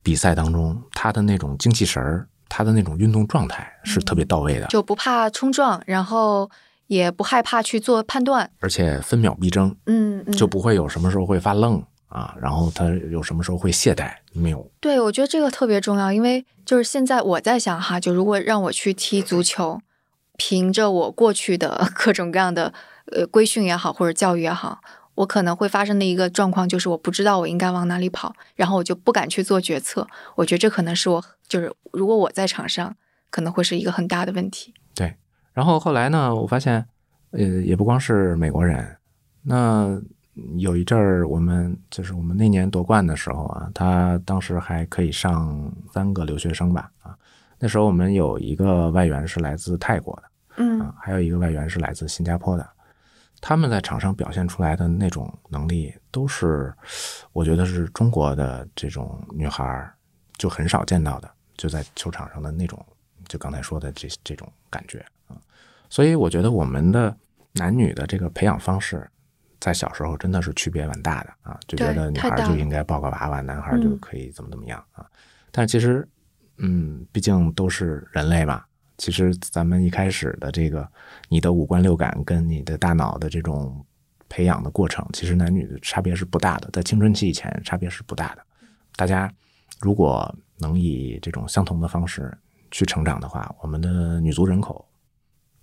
[0.03, 6.51] 比赛当中，他的那种精气神儿，他的那种运动状态是特别到位的，就不怕冲撞，然后
[6.89, 8.51] 也不害怕去做判断。
[8.61, 11.83] 而且分秒必争，嗯，嗯就不会有什么时候会发愣
[12.13, 14.71] 啊，然后他有什么时候会懈怠，没有。
[14.81, 19.81] 对，我觉得这个特别重要，因为就是现在我在想哈，就如果让我去踢足球，
[20.37, 22.75] 凭着我过去的 各种各样的
[23.07, 24.81] 呃规训也好，或者教育也好，
[25.15, 30.07] 我可能会发生的一个状况就是我不知道我应该往哪里跑，然后我就不敢去做决策。
[30.35, 32.95] 我觉得这可能是我就是如果我在场上，
[33.31, 34.75] 可能会是一个很大的问题。
[34.95, 35.15] 对，
[35.55, 36.87] 然后后来呢，我发现，
[37.31, 38.99] 呃，也不光是美国人，
[39.45, 39.99] 那
[40.57, 47.17] 有一阵儿我们就是我们那年夺冠的时候啊，他当时还可以上三个留学生吧啊，
[47.59, 50.23] 那时候我们有一个外援是来自泰国的。
[50.57, 52.69] 嗯啊，还有一个外援是来自新加坡的，
[53.41, 56.71] 他们在场上表现出来的那种能力，都是
[57.33, 59.95] 我觉得是中国的这种女孩儿
[60.37, 62.85] 就很少见到的，就在球场上的那种，
[63.29, 65.41] 就刚才说的这这种感觉啊。
[65.89, 67.17] 所以我觉得我们的
[67.53, 69.11] 男女的这个培养方式，
[69.63, 75.07] 在小时候真的是区别蛮大的啊，就觉得女孩就应该抱个娃娃，男孩就可以怎么怎么样啊。
[75.53, 76.07] 但其实，
[76.57, 78.65] 嗯，毕竟都是人类嘛。
[78.99, 80.89] 其实咱们一开始的这个，
[81.29, 83.87] 你的五官六感跟你的大脑的这种
[84.29, 88.43] 培养的过程，其实男女的差别是不大的，在青春期以前差别是不大的。
[88.97, 89.33] 大家
[89.81, 92.37] 如果能以这种相同的方式
[92.73, 94.85] 去成长的话，我们的女足人口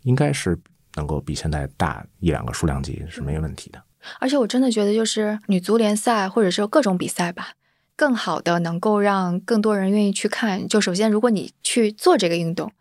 [0.03, 0.57] 应该是
[0.95, 3.83] 能够比现在大一两个数量级是没问题的。
[4.19, 7.53] 而且我真的觉得，就是女足联赛或者是各种比赛吧，
[7.95, 10.67] 更好的能够让更多人愿意去看。
[10.67, 12.71] 就首先，如果你去做这个运动。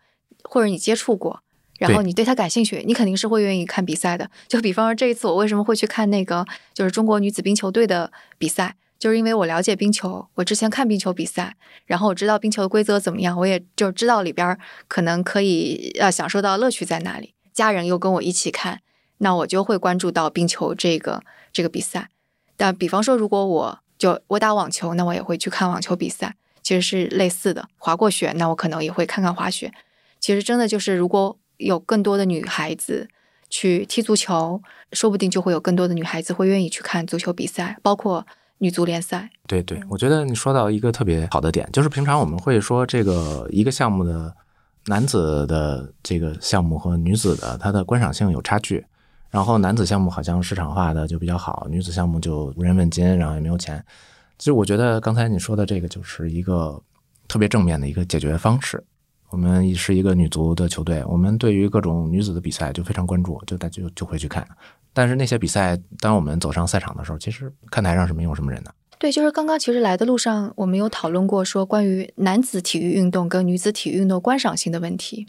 [0.43, 1.43] 或者你接触过，
[1.77, 4.27] 然后你对它感兴趣，你肯定是会愿意看比赛的。
[4.47, 14.57] 就比方说这一次我为什么会去看那个就是中国女子冰球队的比赛，就是因为我了解冰球，我之前看冰球比赛，然后我知道冰球的规则怎么样，我也就知道里边
[14.87, 17.35] 可能可以呃享受到乐趣在哪里。
[17.53, 18.79] 家人又跟我一起看，
[19.19, 21.21] 那我就会关注到冰球这个
[21.53, 22.09] 这个比赛。
[22.57, 27.69] 但比方说如果我就我打网球，那我也会去看网球比赛，其实是类似的。
[27.77, 29.71] 滑过雪，那我可能也会看看滑雪。
[30.19, 33.07] 其实真的就是，如果有更多的女孩子
[33.49, 34.61] 去踢足球，
[34.93, 38.25] 说不定就会有更多的女孩子会愿意去看足球比赛，包括
[38.59, 39.29] 女足联赛。
[39.47, 44.33] 对对，我觉得你说到一个特别好的点，就是平常我们会说这个一个项目的
[44.85, 48.85] 男子的这个项目和女子的它的观赏性有差距，
[49.29, 53.83] 然后男子项目好像市场化的就比较好，女子项目就无人问津，然后也没有钱。
[54.37, 56.81] 其实我觉得刚才你说的这个就是一个
[57.27, 58.83] 特别正面的一个解决方式。
[59.31, 64.47] 我们是一个女足的球队，我们对于各种女子的比赛就非常关注，就大就就会去看。
[64.91, 68.73] 但是那些比赛，当我们走上赛场的时候，其实看台上是没有什么人的。
[68.97, 75.27] 对，就是刚刚其实来的路上，我们有讨论过说关于男子体育运动跟女子体育运动观赏性的问题。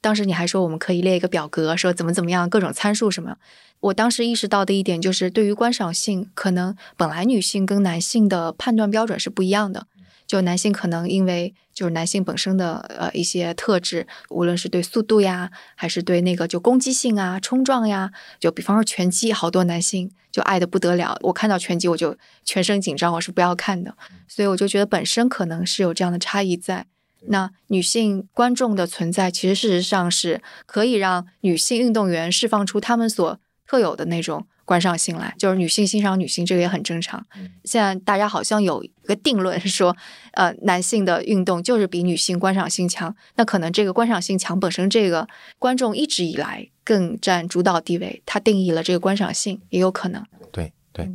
[0.00, 3.36] 当时你还说我们可以列一个表格，说怎么怎么样，各种参数什么。
[3.80, 9.86] 我当时意识到的一点就是，对于观赏性，可能本来女性跟男性的判断标准是不一样的。
[10.26, 21.16] 就男性可能因为就是男性本身的呃一些特质，无论是对速度呀，还是对那个就攻击性啊、冲撞呀，就比方说拳击，好多男性就爱的不得了。
[21.22, 23.96] 我看到拳击我就全身紧张，我是不要看的。
[24.26, 26.86] 所以我就觉得本身可能是有这样的差异在。
[27.22, 34.46] 那女性观众的存在，其实事实上是可以让女性运动员释放出她们所特有的那种。
[34.66, 37.24] 观赏性来，就是女性欣赏女性，这个也很正常。
[37.62, 39.96] 现在大家好像有一个定论说，
[40.32, 43.14] 呃，男性的运动就是比女性观赏性强。
[43.36, 45.28] 那可能这个观赏性强本身，这个
[45.60, 50.20] 观众一直以来更占主导地位，他定义了这个观赏性，也有可能。
[50.50, 51.08] 对对，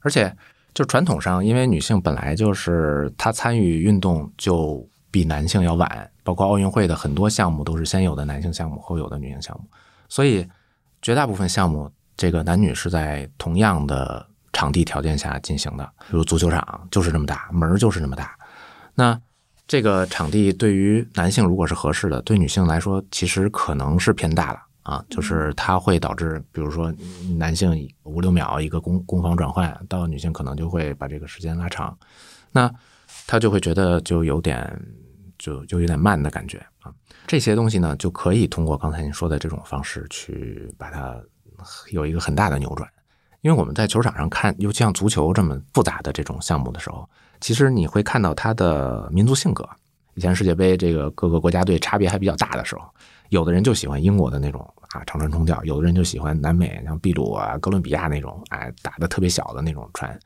[0.00, 0.36] 而且
[0.74, 9.68] 就传统上，因为女性本来就是她参与运动就比男性要晚，包括奥运会的很多项目都是先有的男性项目，后有的女性项目，
[10.08, 10.46] 所以
[11.02, 11.90] 绝大部分项目。
[12.20, 18.36] 这个男女是在同样的场地条件下进行的，比如足球场就是这么大，门就是那么大。
[18.96, 19.16] 那
[19.68, 26.92] 这个场地对于男性如果是合适的，对女性来说其实可能是偏大了啊，就是它会导致，比如说
[27.36, 31.96] 男性五六秒一个攻攻防转换，到女性可能就会把这个时间拉长，
[32.50, 32.68] 那
[33.28, 34.68] 他就会觉得就有点
[35.38, 36.92] 就就有点慢的感觉啊。
[37.28, 41.16] 这些东西呢，就可以通过刚才你说的这种方式去把它。
[41.90, 42.88] 有一个很大的扭转，
[43.40, 47.04] 因为我们在球场上看，尤其像足球这么复杂的这种项目的时候，
[47.40, 49.68] 其实你会看到它的民族性格。
[50.14, 52.82] 以前世界杯这个各个国家队差别还比较大的时候，
[53.30, 60.16] 有的人就喜欢英国的那种啊长传冲吊，有的人就喜欢南美像秘鲁啊、哥伦比亚那种哎打的特别小的那种传，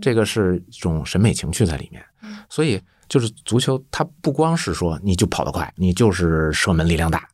[0.00, 2.02] 这个是一种审美情趣在里面。
[2.48, 7.28] 所以就是足球，它不光是说你就跑得快，你就是射门力量大。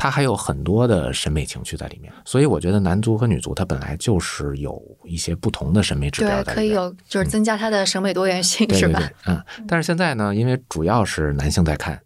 [0.00, 9.10] 它还有很多的审美情趣在里面，所以我觉得男足和女足它本来就是有一些不同的审美指标对，可以有就是增加它的审美多元性，是吧？
[9.26, 12.00] 嗯，但是现在呢，因为主要是男性在看，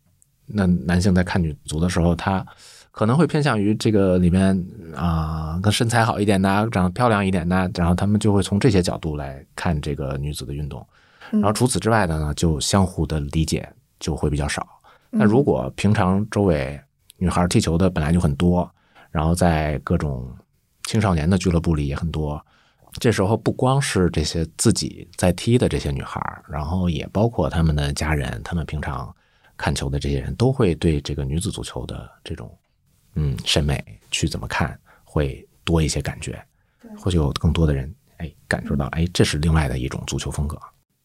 [0.47, 2.43] 那男性在看女足的时候，他
[2.93, 4.55] 可能会偏向于这个里面
[4.95, 10.87] 啊，跟身材好一点的，长得漂亮一点的，然后他们就会从这些角度来看这个女子的运动。
[11.31, 13.67] 然后除此之外的呢，就相互的理解
[13.99, 14.67] 就会比较少。
[15.09, 16.79] 那如果平常周围
[17.17, 18.71] 女孩踢球的本来就很多，
[19.11, 20.31] 然后在各种
[20.85, 22.45] 青少年的俱乐部里也很多，
[23.01, 29.15] 这时候不光是这些自己在踢的这些女孩，然后也包括他们的家人，他们平常
[29.57, 32.55] 看球的这些人都会对这个女子足球的这种。
[33.15, 36.43] 嗯，审美去怎么看会多一些感觉，
[36.99, 40.59] 或许有更多的人哎感受到哎，这是另外的一种足球风格。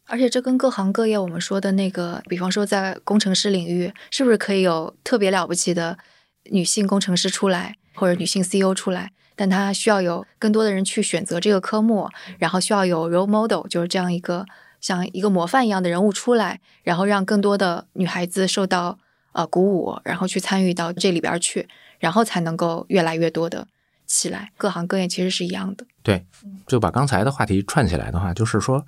[0.06, 5.98] 而且这跟各行各业我们说的那个，比方说在工程师领域，是不是可以有特别了不起的
[6.46, 9.12] 女性工程师出来，或者女性 CEO 出来？
[9.36, 14.46] 但她需要有更多的人去选择这个科目，然后需要有 role model，就是这样一个
[14.80, 18.98] 像一个模范一样的人物出来，然后让更多的女孩子受到
[19.34, 21.68] 呃鼓舞，然后去参与到这里边去。
[22.00, 23.68] 然后才能够越来越多的
[24.06, 25.86] 起来，各行各业其实是一样的。
[26.02, 26.26] 对，
[26.66, 28.86] 就把刚才的话题串起来的话，就是说，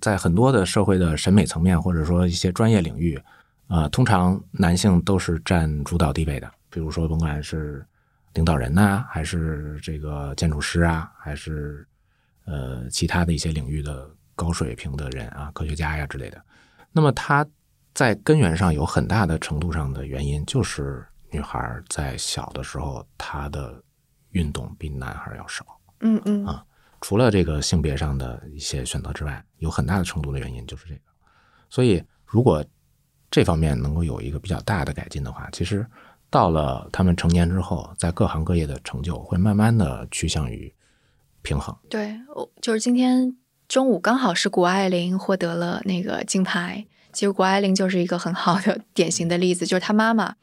[0.00, 3.20] 在很多的社会的审美层面，或者说一些专业领域，
[3.66, 6.50] 啊，通常男性都是占主导地位的。
[6.70, 7.84] 比如说，甭管是
[8.32, 11.86] 领导人呐，还是这个建筑师啊，还是
[12.46, 16.40] 呃其他的一些领域的高水平的人啊，科学家呀之类的。
[16.92, 17.46] 那么他
[17.92, 21.04] 在根源上有很大的程度上的原因就是。
[21.32, 23.82] 女孩在小的时候，她的
[24.30, 25.64] 运动比男孩要少。
[26.00, 26.64] 嗯嗯啊，
[27.00, 31.00] 除了这个性别上的一些选择之外，有很大的程度的原因就是这个。
[31.70, 32.64] 所以，如果
[33.30, 35.86] 这方面能够有一个比较大的改进的话，其实
[36.28, 40.74] 到了他们成年之后，在各行各业的成就会慢慢的趋向于
[41.40, 41.74] 平衡。
[41.88, 43.36] 对，我就是今天
[43.68, 46.86] 中午刚好是谷爱凌获得了那个金牌。
[47.12, 50.34] 其实谷爱凌就是一个很好的典型的例子，就是她妈妈。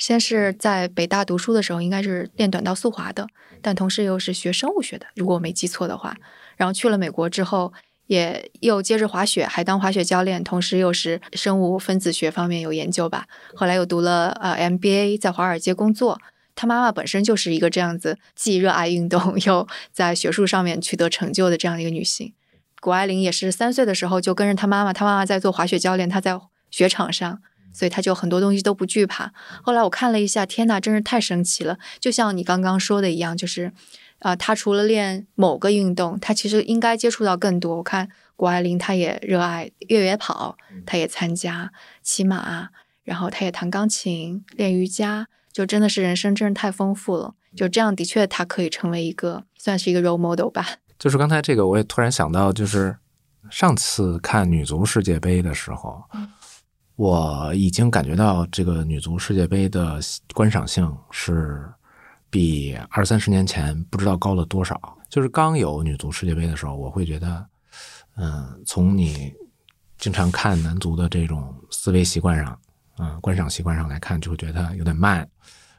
[0.00, 3.28] 先是在北大读书的时候，应该是练短道速滑的，
[3.60, 6.16] 但同时又是学生物学的，如果我没记错的话。
[6.56, 7.70] 然后去了美国之后，
[8.06, 13.26] 也又接着滑雪，还当滑雪教练，同时又是生物分子学方面有研究吧。
[13.54, 16.18] 后来又读了呃 MBA，在华尔街工作。
[16.54, 22.32] 他妈妈本身就是一个这样子，既热爱运动又在学术上面取得成就的这样一个女性。
[22.80, 26.40] 谷爱凌也是三岁的时候就跟着她妈妈，她妈妈在做滑雪教练，她在
[26.70, 27.42] 雪场上。
[27.72, 29.32] 所以他就很多东西都不惧怕。
[29.62, 31.78] 后来我看了一下，天呐，真是太神奇了！
[31.98, 33.72] 就像你刚刚说的一样，就是，
[34.20, 37.76] 啊，他除了练某个运动，他其实应该接触到更多。
[37.76, 40.56] 我看谷爱凌，她也热爱越野跑，
[40.86, 42.70] 她也参加骑马，
[43.04, 47.34] 然后她也弹钢琴、练瑜伽，就真的是人生真是太丰富了。
[47.56, 50.66] 就这样，的确，她可以成为一个算是一个 role model 吧。
[50.98, 52.96] 就是刚才这个，我也突然想到，就是
[53.50, 56.04] 上次看女足世界杯的时候。
[57.00, 59.98] 我已经感觉到这个女足世界杯的
[60.34, 61.66] 观赏性是
[62.28, 64.78] 比二三十年前不知道高了多少。
[65.08, 67.46] 就是刚有女足世界杯的时候，我会觉得，
[68.16, 69.32] 嗯，从你
[69.96, 72.60] 经常看男足的这种思维习惯上，
[72.98, 75.26] 嗯，观赏习惯上来看，就会觉得有点慢，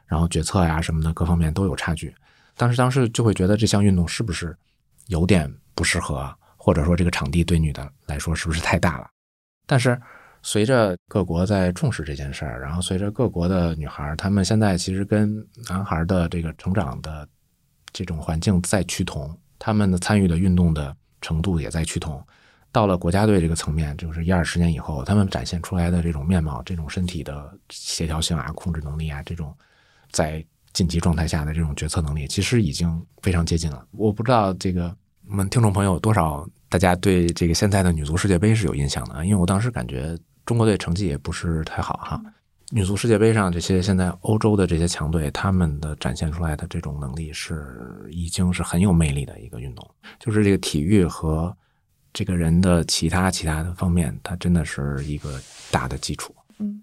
[0.06, 2.12] 然后决策呀什么的各方面都有差距。
[2.56, 4.58] 当时当时就会觉得这项运动是不是
[5.06, 9.06] 有点不适合，或者说这个场地对女的来说是不是太大了？
[9.68, 9.96] 但是。
[10.44, 15.36] 随着各国在重视这件事儿，然后随着各国的女孩，她们现在其实跟
[15.68, 17.26] 男孩的这个成长的
[17.92, 22.20] 这种环境在趋同，她们的参与的运动的程度也在趋同。
[22.72, 29.54] 到了国家队这个层面，就是一二十年以后，他们展现出来的这种面貌、这种身体的协调性啊、控制能力啊，这种
[30.10, 33.86] 在晋级状态下的这种决策能力，其实已经非常接近了。
[33.92, 34.92] 我不知道这个
[35.28, 40.18] 我们听众朋友多少，大家对这个现在的女足世界杯是有印象的，因为我当时感觉。
[40.44, 42.20] 中国队成绩也不是太好哈，
[42.70, 49.88] 女足世界杯上这些现在欧洲的这些强队，他们的展现出来的这种能力是已经是很有魅力的一个运动，
[50.18, 51.54] 就是这个体育和
[52.12, 55.40] 这个人的其他其他的方面，它真的是一个
[55.70, 56.34] 大的基础。
[56.58, 56.82] 嗯。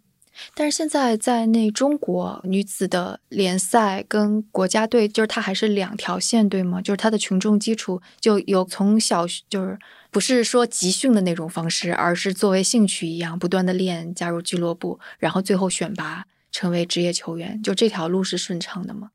[0.55, 6.81] 但是现在在那中国女子的联赛跟国家队，就是它还是两条线，对吗？
[6.81, 9.77] 就是它的群众基础就有从小就是
[10.11, 17.61] 不是说集训的那种方式，而是作为兴趣一样不断的练，加入俱乐部，然后最后选拔成为职业球员。
[17.61, 19.11] 就这条路是顺畅的吗？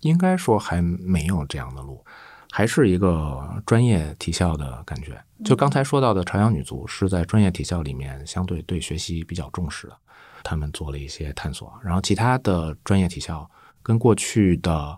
[0.00, 2.04] 应该说还没有这样的路，
[2.50, 5.22] 还是一个专业体校的感觉。
[5.44, 9.96] 就刚才说到的朝阳女足是在专业体校里面相对对学习比较重视的。
[10.44, 13.50] 他们做了一些探索，然后其他的专业体校
[13.82, 14.96] 跟过去的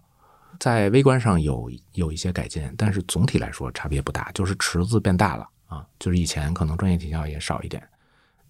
[0.59, 7.83] 在微观上有有一些改进，但是总体来说差别不大，就是池子变大了啊，就是以前可能专业体校也少一点，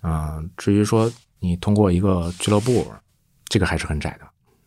[0.02, 2.90] 嗯，至于说你通过一个俱乐部，
[3.46, 4.26] 这个还是很窄的，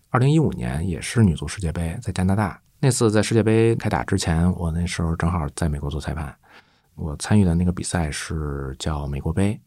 [0.09, 2.61] 二零一五年也是女足世界杯，在加拿大。
[2.79, 6.35] 那次在世界杯开打之前，我那时候正好在美国做裁判。
[6.95, 9.59] 我参与的那个比赛是叫美国杯，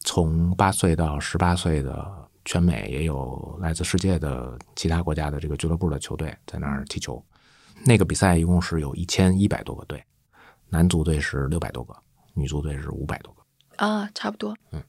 [0.00, 7.24] 从八岁到十八岁的全美也有来自世界的其他国家的这个俱乐部的球队在那儿踢球。
[7.86, 10.04] 那个比赛一共是有一千一百多个队，
[10.68, 11.96] 男足队是六百多个，
[12.34, 14.52] 女足队是五百多个啊，差不多。
[14.72, 14.82] 嗯，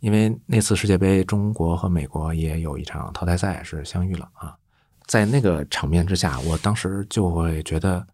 [0.00, 4.54] 因为那次世界杯，中国和美国也有一场淘汰赛是相遇了啊。
[5.06, 8.06] 在那个场面之下，我当时就会觉得，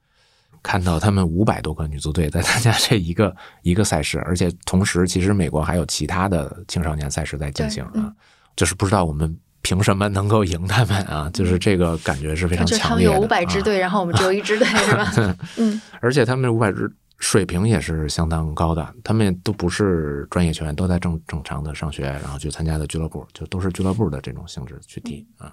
[0.62, 8.14] 看到他们五百多个女足队在参加这一个一个赛事，而且同时，其实美国还有其他的青少年赛事在进行啊，
[8.56, 12.88] 就是不知道我们凭什么能够赢他们啊，就是这个感觉是非常强烈的。
[12.88, 15.36] 他们有五百支队，然后我们只有一支队，是吧？
[15.58, 25.52] 嗯，而且他们五百支水平也是相当高的，他们都不是专业球员，都在正正常的上学，然后去参加的俱乐部，就都是俱乐部的这种性质去踢啊。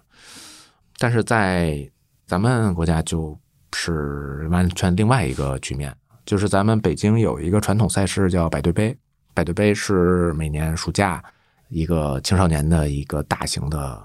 [0.97, 1.77] 但是在
[2.25, 3.37] 咱们国家就
[3.73, 5.93] 是完全另外一个局面，
[6.25, 8.97] 就是咱们北京有一个传统赛事叫百队杯，
[9.33, 11.21] 百队杯是每年暑假
[11.69, 14.01] 一个青少年的一个大型的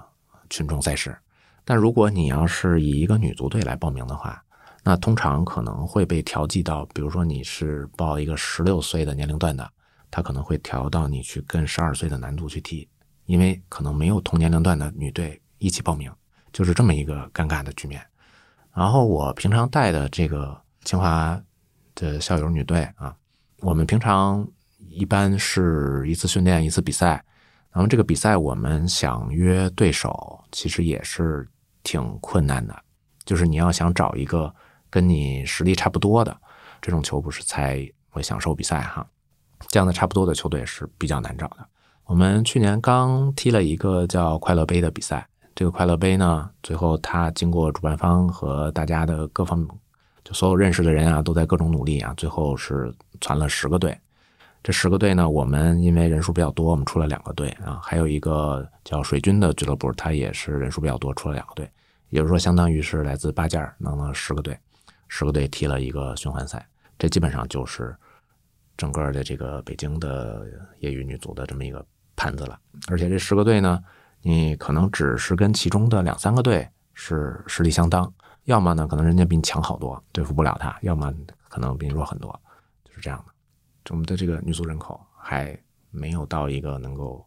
[0.49, 1.15] 群众赛事。
[1.65, 4.43] 但如果你要是以一个女足队来报名的话，
[4.83, 9.69] 那通常可能会被调剂到，比如说你是报一个十六岁的年龄段的，
[10.11, 12.87] 他可能会调到你去跟十二岁的男足去踢，
[13.25, 16.11] 因为可能没有同年龄段的女队一起报名。
[16.51, 17.99] 就是这么一个尴尬的局面。
[18.75, 21.41] 然后我平常带的这个清华
[21.95, 23.15] 的校友女队啊，
[23.61, 24.47] 我们平常
[24.89, 27.23] 一般是一次训练一次比赛。
[27.73, 31.47] 然后这个比赛我们想约对手，其实也是
[31.81, 32.75] 挺困难的。
[33.25, 34.53] 就是你要想找一个
[34.89, 36.37] 跟你实力差不多的
[36.81, 39.05] 这种球，不是才会享受比赛哈。
[39.69, 41.65] 这样的差不多的球队是比较难找的。
[42.05, 45.27] 我们去年刚踢了一个叫快乐杯的比赛。
[45.55, 49.67] 这个快乐杯呢，最后他经过主办方和大家的各方，
[50.23, 53.97] 就所有认识的人啊，都在各种努力啊，最后是攒了十个队。
[54.63, 61.69] 这十个队呢，我们因为人数比较多，我们出了两个队啊，还有一个叫水军的俱乐部，他也是人数比较多，出了两个队。
[62.09, 64.57] 也就是说，相当于是来自八件弄了十个队，
[65.09, 66.65] 十个队踢了一个循环赛。
[66.97, 67.95] 这基本上就是
[68.77, 70.47] 整个的这个北京的
[70.79, 71.85] 业余女足的这么一个
[72.15, 72.57] 盘子了。
[72.87, 73.83] 而且这十个队呢。
[74.25, 78.09] 你可能只是跟其中的两三个队是实力相当，
[78.45, 81.13] 要么呢可能人家比你强好多，对付不了他；要么
[81.49, 82.31] 可能比你弱很多，
[82.85, 83.32] 就是这样的。
[83.89, 85.57] 我们的这个女足人口还
[85.91, 87.25] 没有到一个能够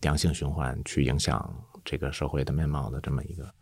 [0.00, 1.54] 良性循环去影响
[1.84, 3.52] 这个社会的面貌的这么一个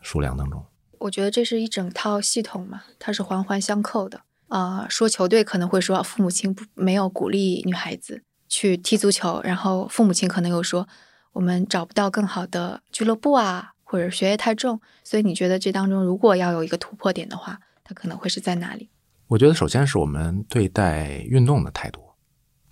[0.00, 0.64] 数量当中。
[0.98, 4.86] 我觉得这是一整套系统嘛，它是环环相扣的啊。
[4.88, 10.88] 说球队可能会说父母亲不没有鼓励女孩子去踢足球，然后父母亲可能又说。
[11.32, 18.90] 我们找不到更好的俱乐部啊，或者学业太重，所以你觉得这当中如果要有一个突破点的话，它可能会是在哪里？
[19.30, 22.02] 我觉得首先是我们对待运动的态度，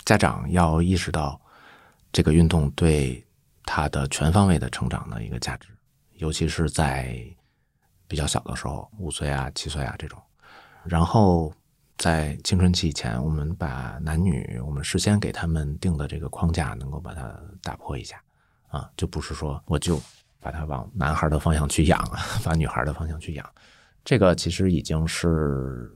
[0.04, 1.40] 家长要意识到
[2.10, 3.24] 这个运动对
[3.62, 5.68] 他的全方位的成长的一个价值，
[6.14, 7.16] 尤其是在
[8.08, 10.20] 比较小的时候，五岁啊、七岁啊这种，
[10.82, 11.54] 然后
[11.96, 18.20] 在青春期以前，我们把男女我们事先给他们定的这个框架能够把它打破一下。
[18.66, 20.02] 啊，就不是说我就
[20.40, 22.04] 把它往男孩的方向去养，
[22.44, 23.48] 把女孩的方向去养，
[24.04, 25.88] 这个其实已经是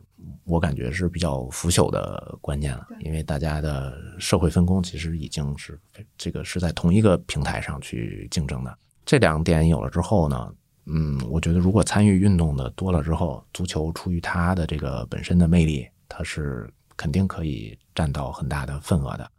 [0.45, 2.87] 我感觉是比较腐朽的观念了。
[3.01, 5.79] 因为大家的社会分工其实已经是
[6.17, 8.79] 这个是在同一个平台上去竞争的。
[9.05, 10.55] 这两点有了之后呢，
[10.87, 19.31] 嗯，我觉得如果参与运动的多了之后，足球出于它的这个本身的魅力，它是肯定可以占到很大的份额的。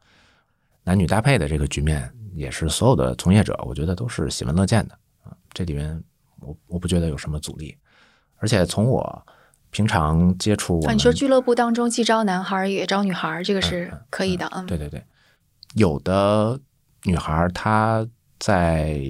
[0.83, 2.11] 男女搭配的这个局面。
[2.35, 5.37] 也是所有的从业者，我觉得都是喜闻乐见的啊。
[5.53, 6.03] 这里面
[6.39, 7.77] 我我不觉得有什么阻力，
[8.37, 9.23] 而且从我
[9.73, 15.03] 平常接触，你说俱乐部当中既招男孩也招女孩，这个是可以的嗯，对对对，
[15.73, 16.57] 有的
[17.03, 18.07] 女孩她
[18.39, 19.01] 在。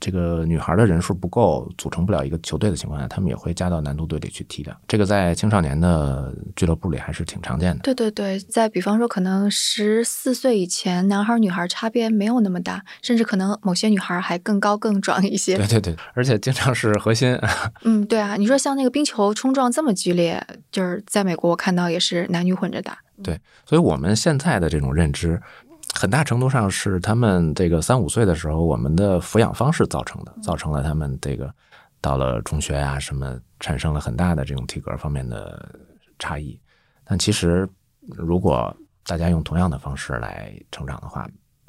[0.00, 4.76] 这个女孩的人数不够，组成不了一个球队的情况下，他们也会加到男足队里去踢的。
[4.86, 7.80] 这个在青少年的俱乐部里还是挺常见的。
[7.82, 15.56] 对对对，在比方说，可能十四岁以前，男孩女孩差别没有那么大，甚至可能某些女孩还更高更壮一些。
[15.56, 17.38] 对对对，而且经常是核心。
[17.84, 22.98] 嗯，对啊，你说像那个冰球冲撞这么剧烈，就是在美国我看到也是男女混着打。
[23.22, 25.40] 对，所以我们现在的这种认知。
[25.96, 31.52] 很大程度上是他们这个三五岁的时候，我们的抚养方式造成的，造成了他们这个
[32.00, 35.74] 到了中学啊什么，产生了很大的这种体格方面的
[36.18, 36.60] 差异。
[37.04, 37.68] 但其实，
[38.02, 41.26] 如果大家用同样的方式来成长的话，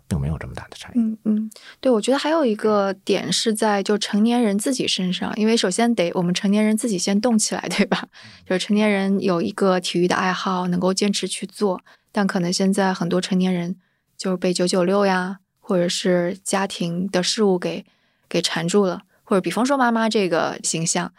[0.09, 0.99] 并没有这么大的差异。
[0.99, 8.07] 嗯嗯，对，我觉得还有一个点是在就成年人自己身上，因为首先得我们成年人自己先动起来，对吧？
[8.45, 13.75] 就是成年人有一个体育的爱好，能够坚持去做，但可能现在很多成年人
[14.18, 17.86] 就是被九九六呀，或者是家庭的事物给
[18.28, 21.13] 给缠住了，或者比方说妈妈这个形象，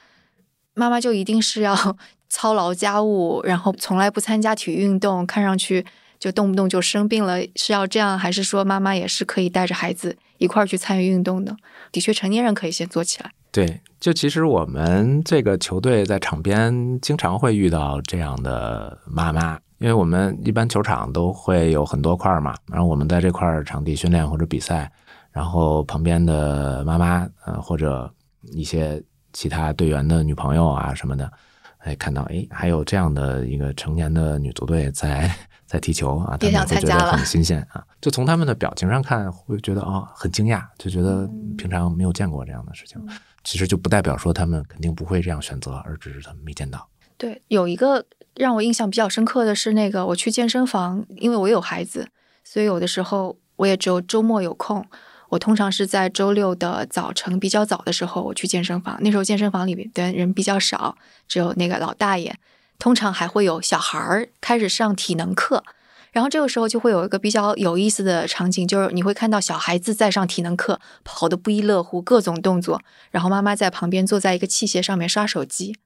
[0.75, 1.97] 妈妈就一定是要
[2.29, 5.87] 操劳家务，然后从来不参加体育运动，看上去。
[6.19, 11.57] 就动不动就生病了，是要这样，还是说妈妈也是可以带着孩子一块儿去参与运动的？
[11.93, 13.31] 的确，成年人可以先做起来。
[13.53, 24.91] 对，就其实我们这个球队在场边经常会遇到这样的妈妈，因为我们一般球场都会有很多块儿嘛，然后我们在这块场地训练或者比赛，
[25.31, 28.13] 然后旁边的妈妈呃或者
[28.53, 29.03] 一些
[29.33, 31.31] 其他队员的女朋友啊什么的，
[31.79, 35.31] 哎看到哎还有这样的一个成年的女足队在。
[35.69, 37.85] 在踢球啊，他们会觉得很新鲜啊。
[38.01, 42.99] 就从他们的表情上看，会觉得啊很惊讶，就觉得平常没有见过这样的事情。
[43.45, 46.89] 其实就不代表说他们肯定不会这样选择，而只是他们没见到。
[47.19, 48.03] 对，有一个
[48.39, 52.09] 让我印象比较深刻的是那个，我去健身房，因为我有孩子，
[52.45, 54.87] 所以有的时候我也只有周末有空。
[55.31, 62.35] 我通常是在周六的早晨比较早的时候我去健身房，那时候健身房里面的人比较少，只有那个老大爷。
[62.79, 65.65] 通常还会有小孩儿开始上体能课，
[66.13, 72.81] 然后这个时候就会有一个比较有意思的场景，就是你会看到小孩子在上体能课，跑得不亦乐乎，各种动作，
[73.11, 75.77] 然后妈妈在旁边坐在一个器械上面刷手机。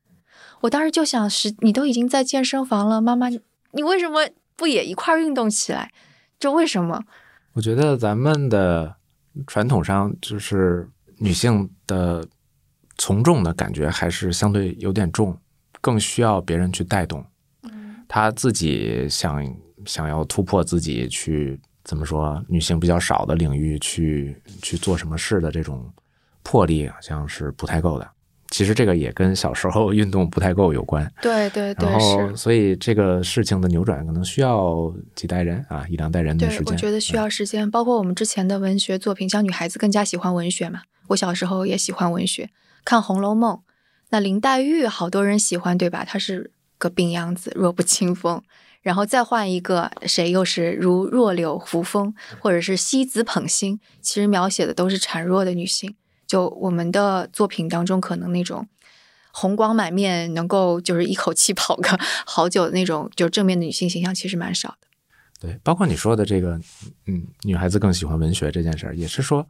[0.62, 5.92] 我当时就想，是你都已经在健身房了，妈妈，你为什么不也一块运动起来？
[6.40, 7.04] 就为什么？
[7.52, 8.96] 我觉得咱们的
[9.46, 10.88] 传统上就是
[11.18, 12.26] 女性的
[12.96, 15.38] 从众的感觉还是相对有点重。
[15.80, 17.26] 更需要别人去带动，
[18.06, 19.44] 她自己想
[19.84, 22.40] 想要突破自己，去怎么说？
[22.48, 25.92] 女性比较少的领域去去做什么事的这种
[26.44, 28.08] 魄力，好像是不太够的。
[28.52, 31.10] 其实这个也跟小时候运动不太够有关。
[31.22, 36.66] 对对对，然后所以这个事情的扭转可能需要几代人啊，一两代人的时间。
[36.66, 37.68] 我觉得需要时间。
[37.70, 40.82] 包括我们之前的文学作品，像女孩子更加喜欢文学嘛。
[41.08, 42.50] 我小时候也喜欢文学，
[42.84, 43.56] 看《红楼梦》。
[44.10, 46.04] 那林黛玉好多人喜欢，对吧？
[46.06, 48.42] 她是个病秧子，弱不禁风。
[48.82, 55.94] 然后再换一个谁，又是如弱柳扶风，或者是西子捧心，其实描写的都是孱弱的女性。
[56.32, 58.66] 就我们的作品当中，可能那种
[59.32, 64.88] 红光满面，能够就是一口气跑个 好久的那种，就正面的女性形象，其实蛮少的。
[65.38, 66.58] 对，包括你说的这个，
[67.06, 69.46] 嗯，女孩子更喜欢文学这件事儿，也是说，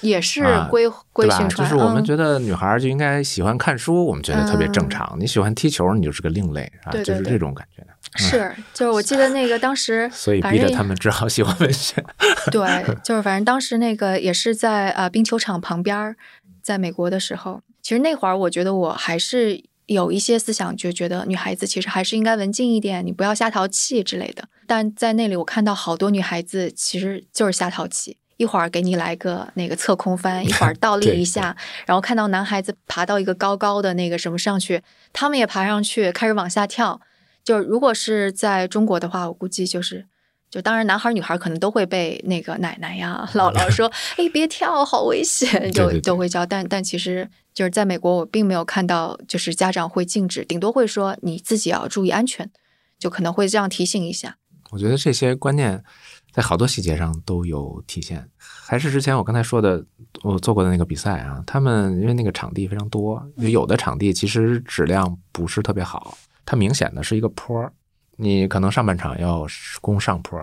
[0.00, 5.14] 也是规规训传，就是我们觉得女孩就应该喜欢看书，我们觉得特别正常。
[5.20, 7.86] 你喜欢踢球，你就是个另类啊，就是这种感觉。
[8.16, 12.04] 是，就是我记得那个当时， 所以逼着他们只好喜欢文学。
[12.50, 16.14] 对，就是反正当时那个也是在呃冰球场旁边，
[16.62, 19.62] 在美国的时候，其实那会儿我觉得我还是。
[19.86, 24.42] 有一些思想就觉得女孩子其实还是应该文静一点，你不要瞎淘气之类的。
[24.66, 31.54] 但在那里，我看到好多女孩子其实就是瞎淘气，一会儿给你来个那个侧空翻，一会儿倒立一下，
[31.84, 34.80] 然后看到男孩子爬到一个高高的那个什么上去，
[35.12, 37.00] 他们也爬上去开始往下跳。
[37.44, 40.06] 就如果是在中国的话，我估计就是。
[40.50, 43.90] 就当然，男孩女孩可能都会被那个奶奶呀、 姥姥说：
[44.20, 46.44] “哎，别跳，好危险。”就都会教。
[46.44, 52.50] 但但其实就是在美国，我并没有看到就是家长会禁止，顶多会说你自己要注意安全，
[52.98, 54.36] 就可能会这样提醒一下。
[54.72, 55.82] 我觉得这些观念
[56.30, 58.28] 在好多细节上都有体现。
[58.38, 59.82] 还是之前我刚才说的，
[60.22, 67.72] 我做过的那个比赛啊，他们因为那个场地非常多，有的场地其实质量不是特别好，它明显的是一个坡儿。
[68.16, 69.44] 你可能上半场要
[69.80, 70.38] 攻上坡，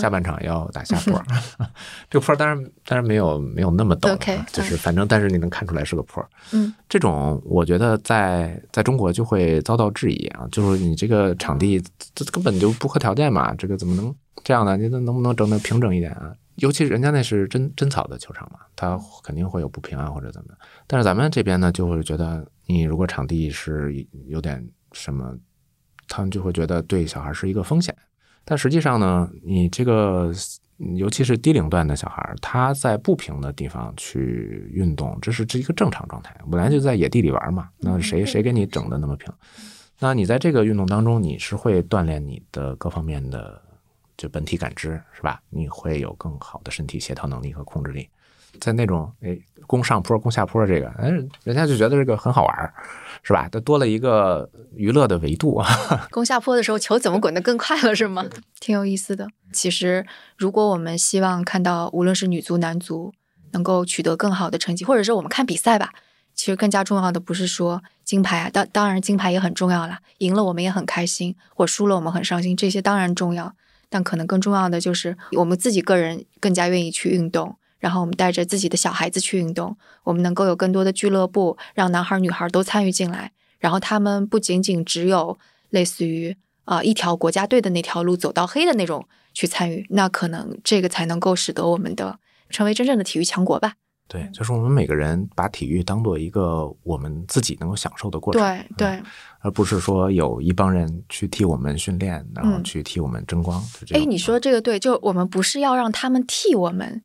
[0.00, 1.22] 下半场要打下坡。
[2.08, 4.16] 这个坡当然当然没有没有那么陡，
[4.46, 6.24] 就是反正但是你能看出来是个坡。
[6.52, 11.82] 嗯，这种我觉得在在中国就会遭到质疑啊，就是你这个场地
[12.14, 14.14] 这根本就不合条件嘛，这个怎么能
[14.44, 14.76] 这样呢？
[14.76, 16.32] 你能能不能整的平整一点啊？
[16.54, 20.54] 尤其人家那是真真草的球场嘛，它肯定会有不平啊或者怎么。
[20.86, 23.92] 但是咱们这边呢，就会觉得你如果场地是
[24.28, 25.36] 有点什么。
[26.12, 27.96] 他们就会觉得对小孩是一个风险，
[28.44, 30.32] 但实际上呢，你这个
[30.96, 36.36] 尤其是低龄段的小孩，他在不平的地方去运动，这是这一个正常状态。
[36.50, 39.32] 本来就在野地里玩嘛，那谁谁给你整的那么平？
[40.00, 43.62] 那你在这个运动当中，你是会锻炼你的各方面的
[44.16, 45.40] 就本体感知，是吧？
[45.48, 48.08] 你会有更好的身体协调能力和控制力。
[48.58, 51.08] 在那种哎攻上坡、攻下坡这个，哎，
[51.44, 52.74] 人家就觉得这个很好玩儿，
[53.22, 53.48] 是吧？
[53.52, 55.68] 它多了一个娱乐的维度啊。
[56.10, 58.24] 攻下坡的时候，球怎么滚得更快了，是吗？
[58.58, 59.28] 挺有意思的。
[59.52, 60.04] 其实，
[60.36, 63.12] 如果我们希望看到无论是女足、男足
[63.52, 65.92] 能够取得更好的成绩，或者是我们看比赛吧，
[66.34, 73.54] 其实更加重要的不是说金牌啊，当当然金牌也很重要啦，赢了我们也很开心，或输了我们很伤心，这些当然重要。
[73.88, 85.36] 但可能更重要的就是我们自己个人更加愿意去运动，然后我们带着自己的小孩子去运动，我们能够有更多的俱乐部，让男孩女孩都参与进来，然后他们不仅仅只有
[85.70, 92.20] 类似于啊一条国家队的那条路走到黑的那种去参与，那可能这个才能够使得我们的
[92.50, 93.74] 成为真正的体育强国吧。
[94.08, 99.02] 对，就是我们每个人把体育当做一个我们自己能够享受的过程，对对，
[99.38, 103.62] 而不是说有一帮人去替我们训练，然后嗯去替我们争光。
[103.92, 107.04] 哎，种你说这个对，就我们不是要让他们替我们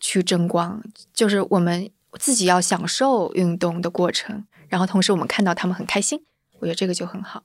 [0.00, 0.82] 去争光，
[1.12, 6.24] 就是我们自己要享受运动的过程，然后同时我们看到他们很开心，
[6.58, 7.44] 我觉得这个就很好。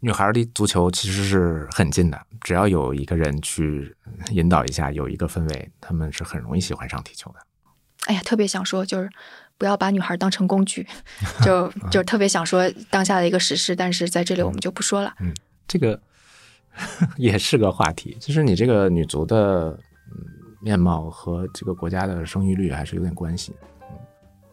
[0.00, 3.96] 女孩离足球其实是很近的，只要有一个人去
[4.30, 7.38] 引导一下，有一个氛围，他们是很容易喜欢上踢球的。
[8.04, 9.08] 哎呀，特别想说，就是
[9.56, 10.86] 不要把女孩当成工具，
[11.42, 15.14] 就 就特别想说当下的一个时事，但是在这里我们就不说了。
[15.20, 15.34] 嗯
[15.66, 15.98] 这个
[17.16, 18.14] 也是个话题。
[18.20, 19.70] 就是你这个女足的
[20.10, 23.54] 嗯面貌和这个国家的生育率还是有点关系。
[23.82, 23.98] 嗯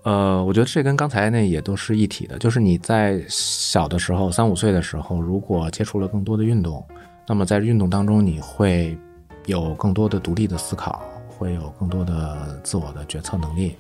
[0.03, 6.83] 呃，我觉得这跟刚才那也都是一体的，就是你在小的时候，三五岁的时候，如果接触了更多的运动，
[7.27, 8.97] 那么在运动当中你会
[9.45, 13.77] 有更多的独立的思考，会有更多的自我的决策能力。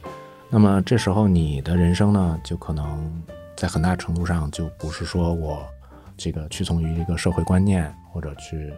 [0.47, 3.11] 那么这时候你的人生呢，就可能
[3.57, 5.65] 在很大程度上就不是说我
[6.15, 8.71] 这个屈从于一个社会观念，或者去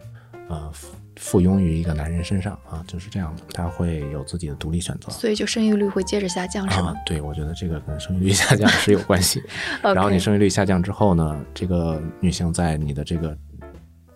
[0.47, 0.71] 呃
[1.15, 5.11] 附附庸于一个男人身上啊，就是这样的，他会有自己的独立选择。
[5.11, 9.41] 所以就生育率会接着下降，是吗啊？，对，我觉得这个跟生育率下降是有关系。
[9.81, 13.37] 然后你生育率下降之后呢，这个女性在你的这个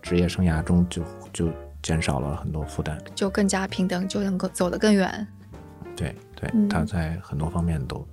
[0.02, 1.48] 职业生涯中就就
[1.82, 2.98] 减少了很多负担。
[3.14, 5.26] 就更加平等，就能够走得更远。
[5.96, 8.06] 对对嗯，她在很多方面都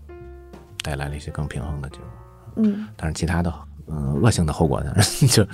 [0.81, 2.07] 带来了一些更平衡的结果。
[2.57, 3.53] 嗯，但是其他的
[3.87, 4.95] 嗯、恶性的后果呢，
[5.29, 5.47] 就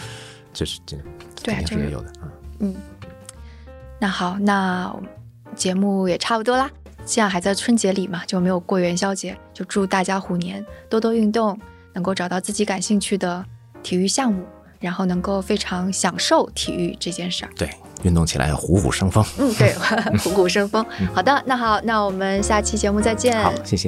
[0.53, 0.97] 就是这
[1.43, 2.13] 肯定是也有的。
[2.21, 2.75] 嗯，嗯，
[4.02, 4.91] 那好，那
[5.56, 6.68] 节目也差不多啦。
[7.06, 11.56] 现在还在春节里嘛，就没有过元宵节，就祝大家虎年多多运动，
[11.93, 13.45] 能够找到自己感兴趣的
[13.84, 14.43] 体育项目，
[14.80, 17.52] 然后能够非常享受体育这件事儿。
[17.56, 17.70] 对，
[18.02, 19.24] 运动起来虎虎生风。
[19.38, 19.76] 嗯，对，
[20.18, 20.84] 虎虎生风。
[21.14, 23.39] 好的，那好，那我们下期节目再见。
[23.43, 23.88] 好，谢谢。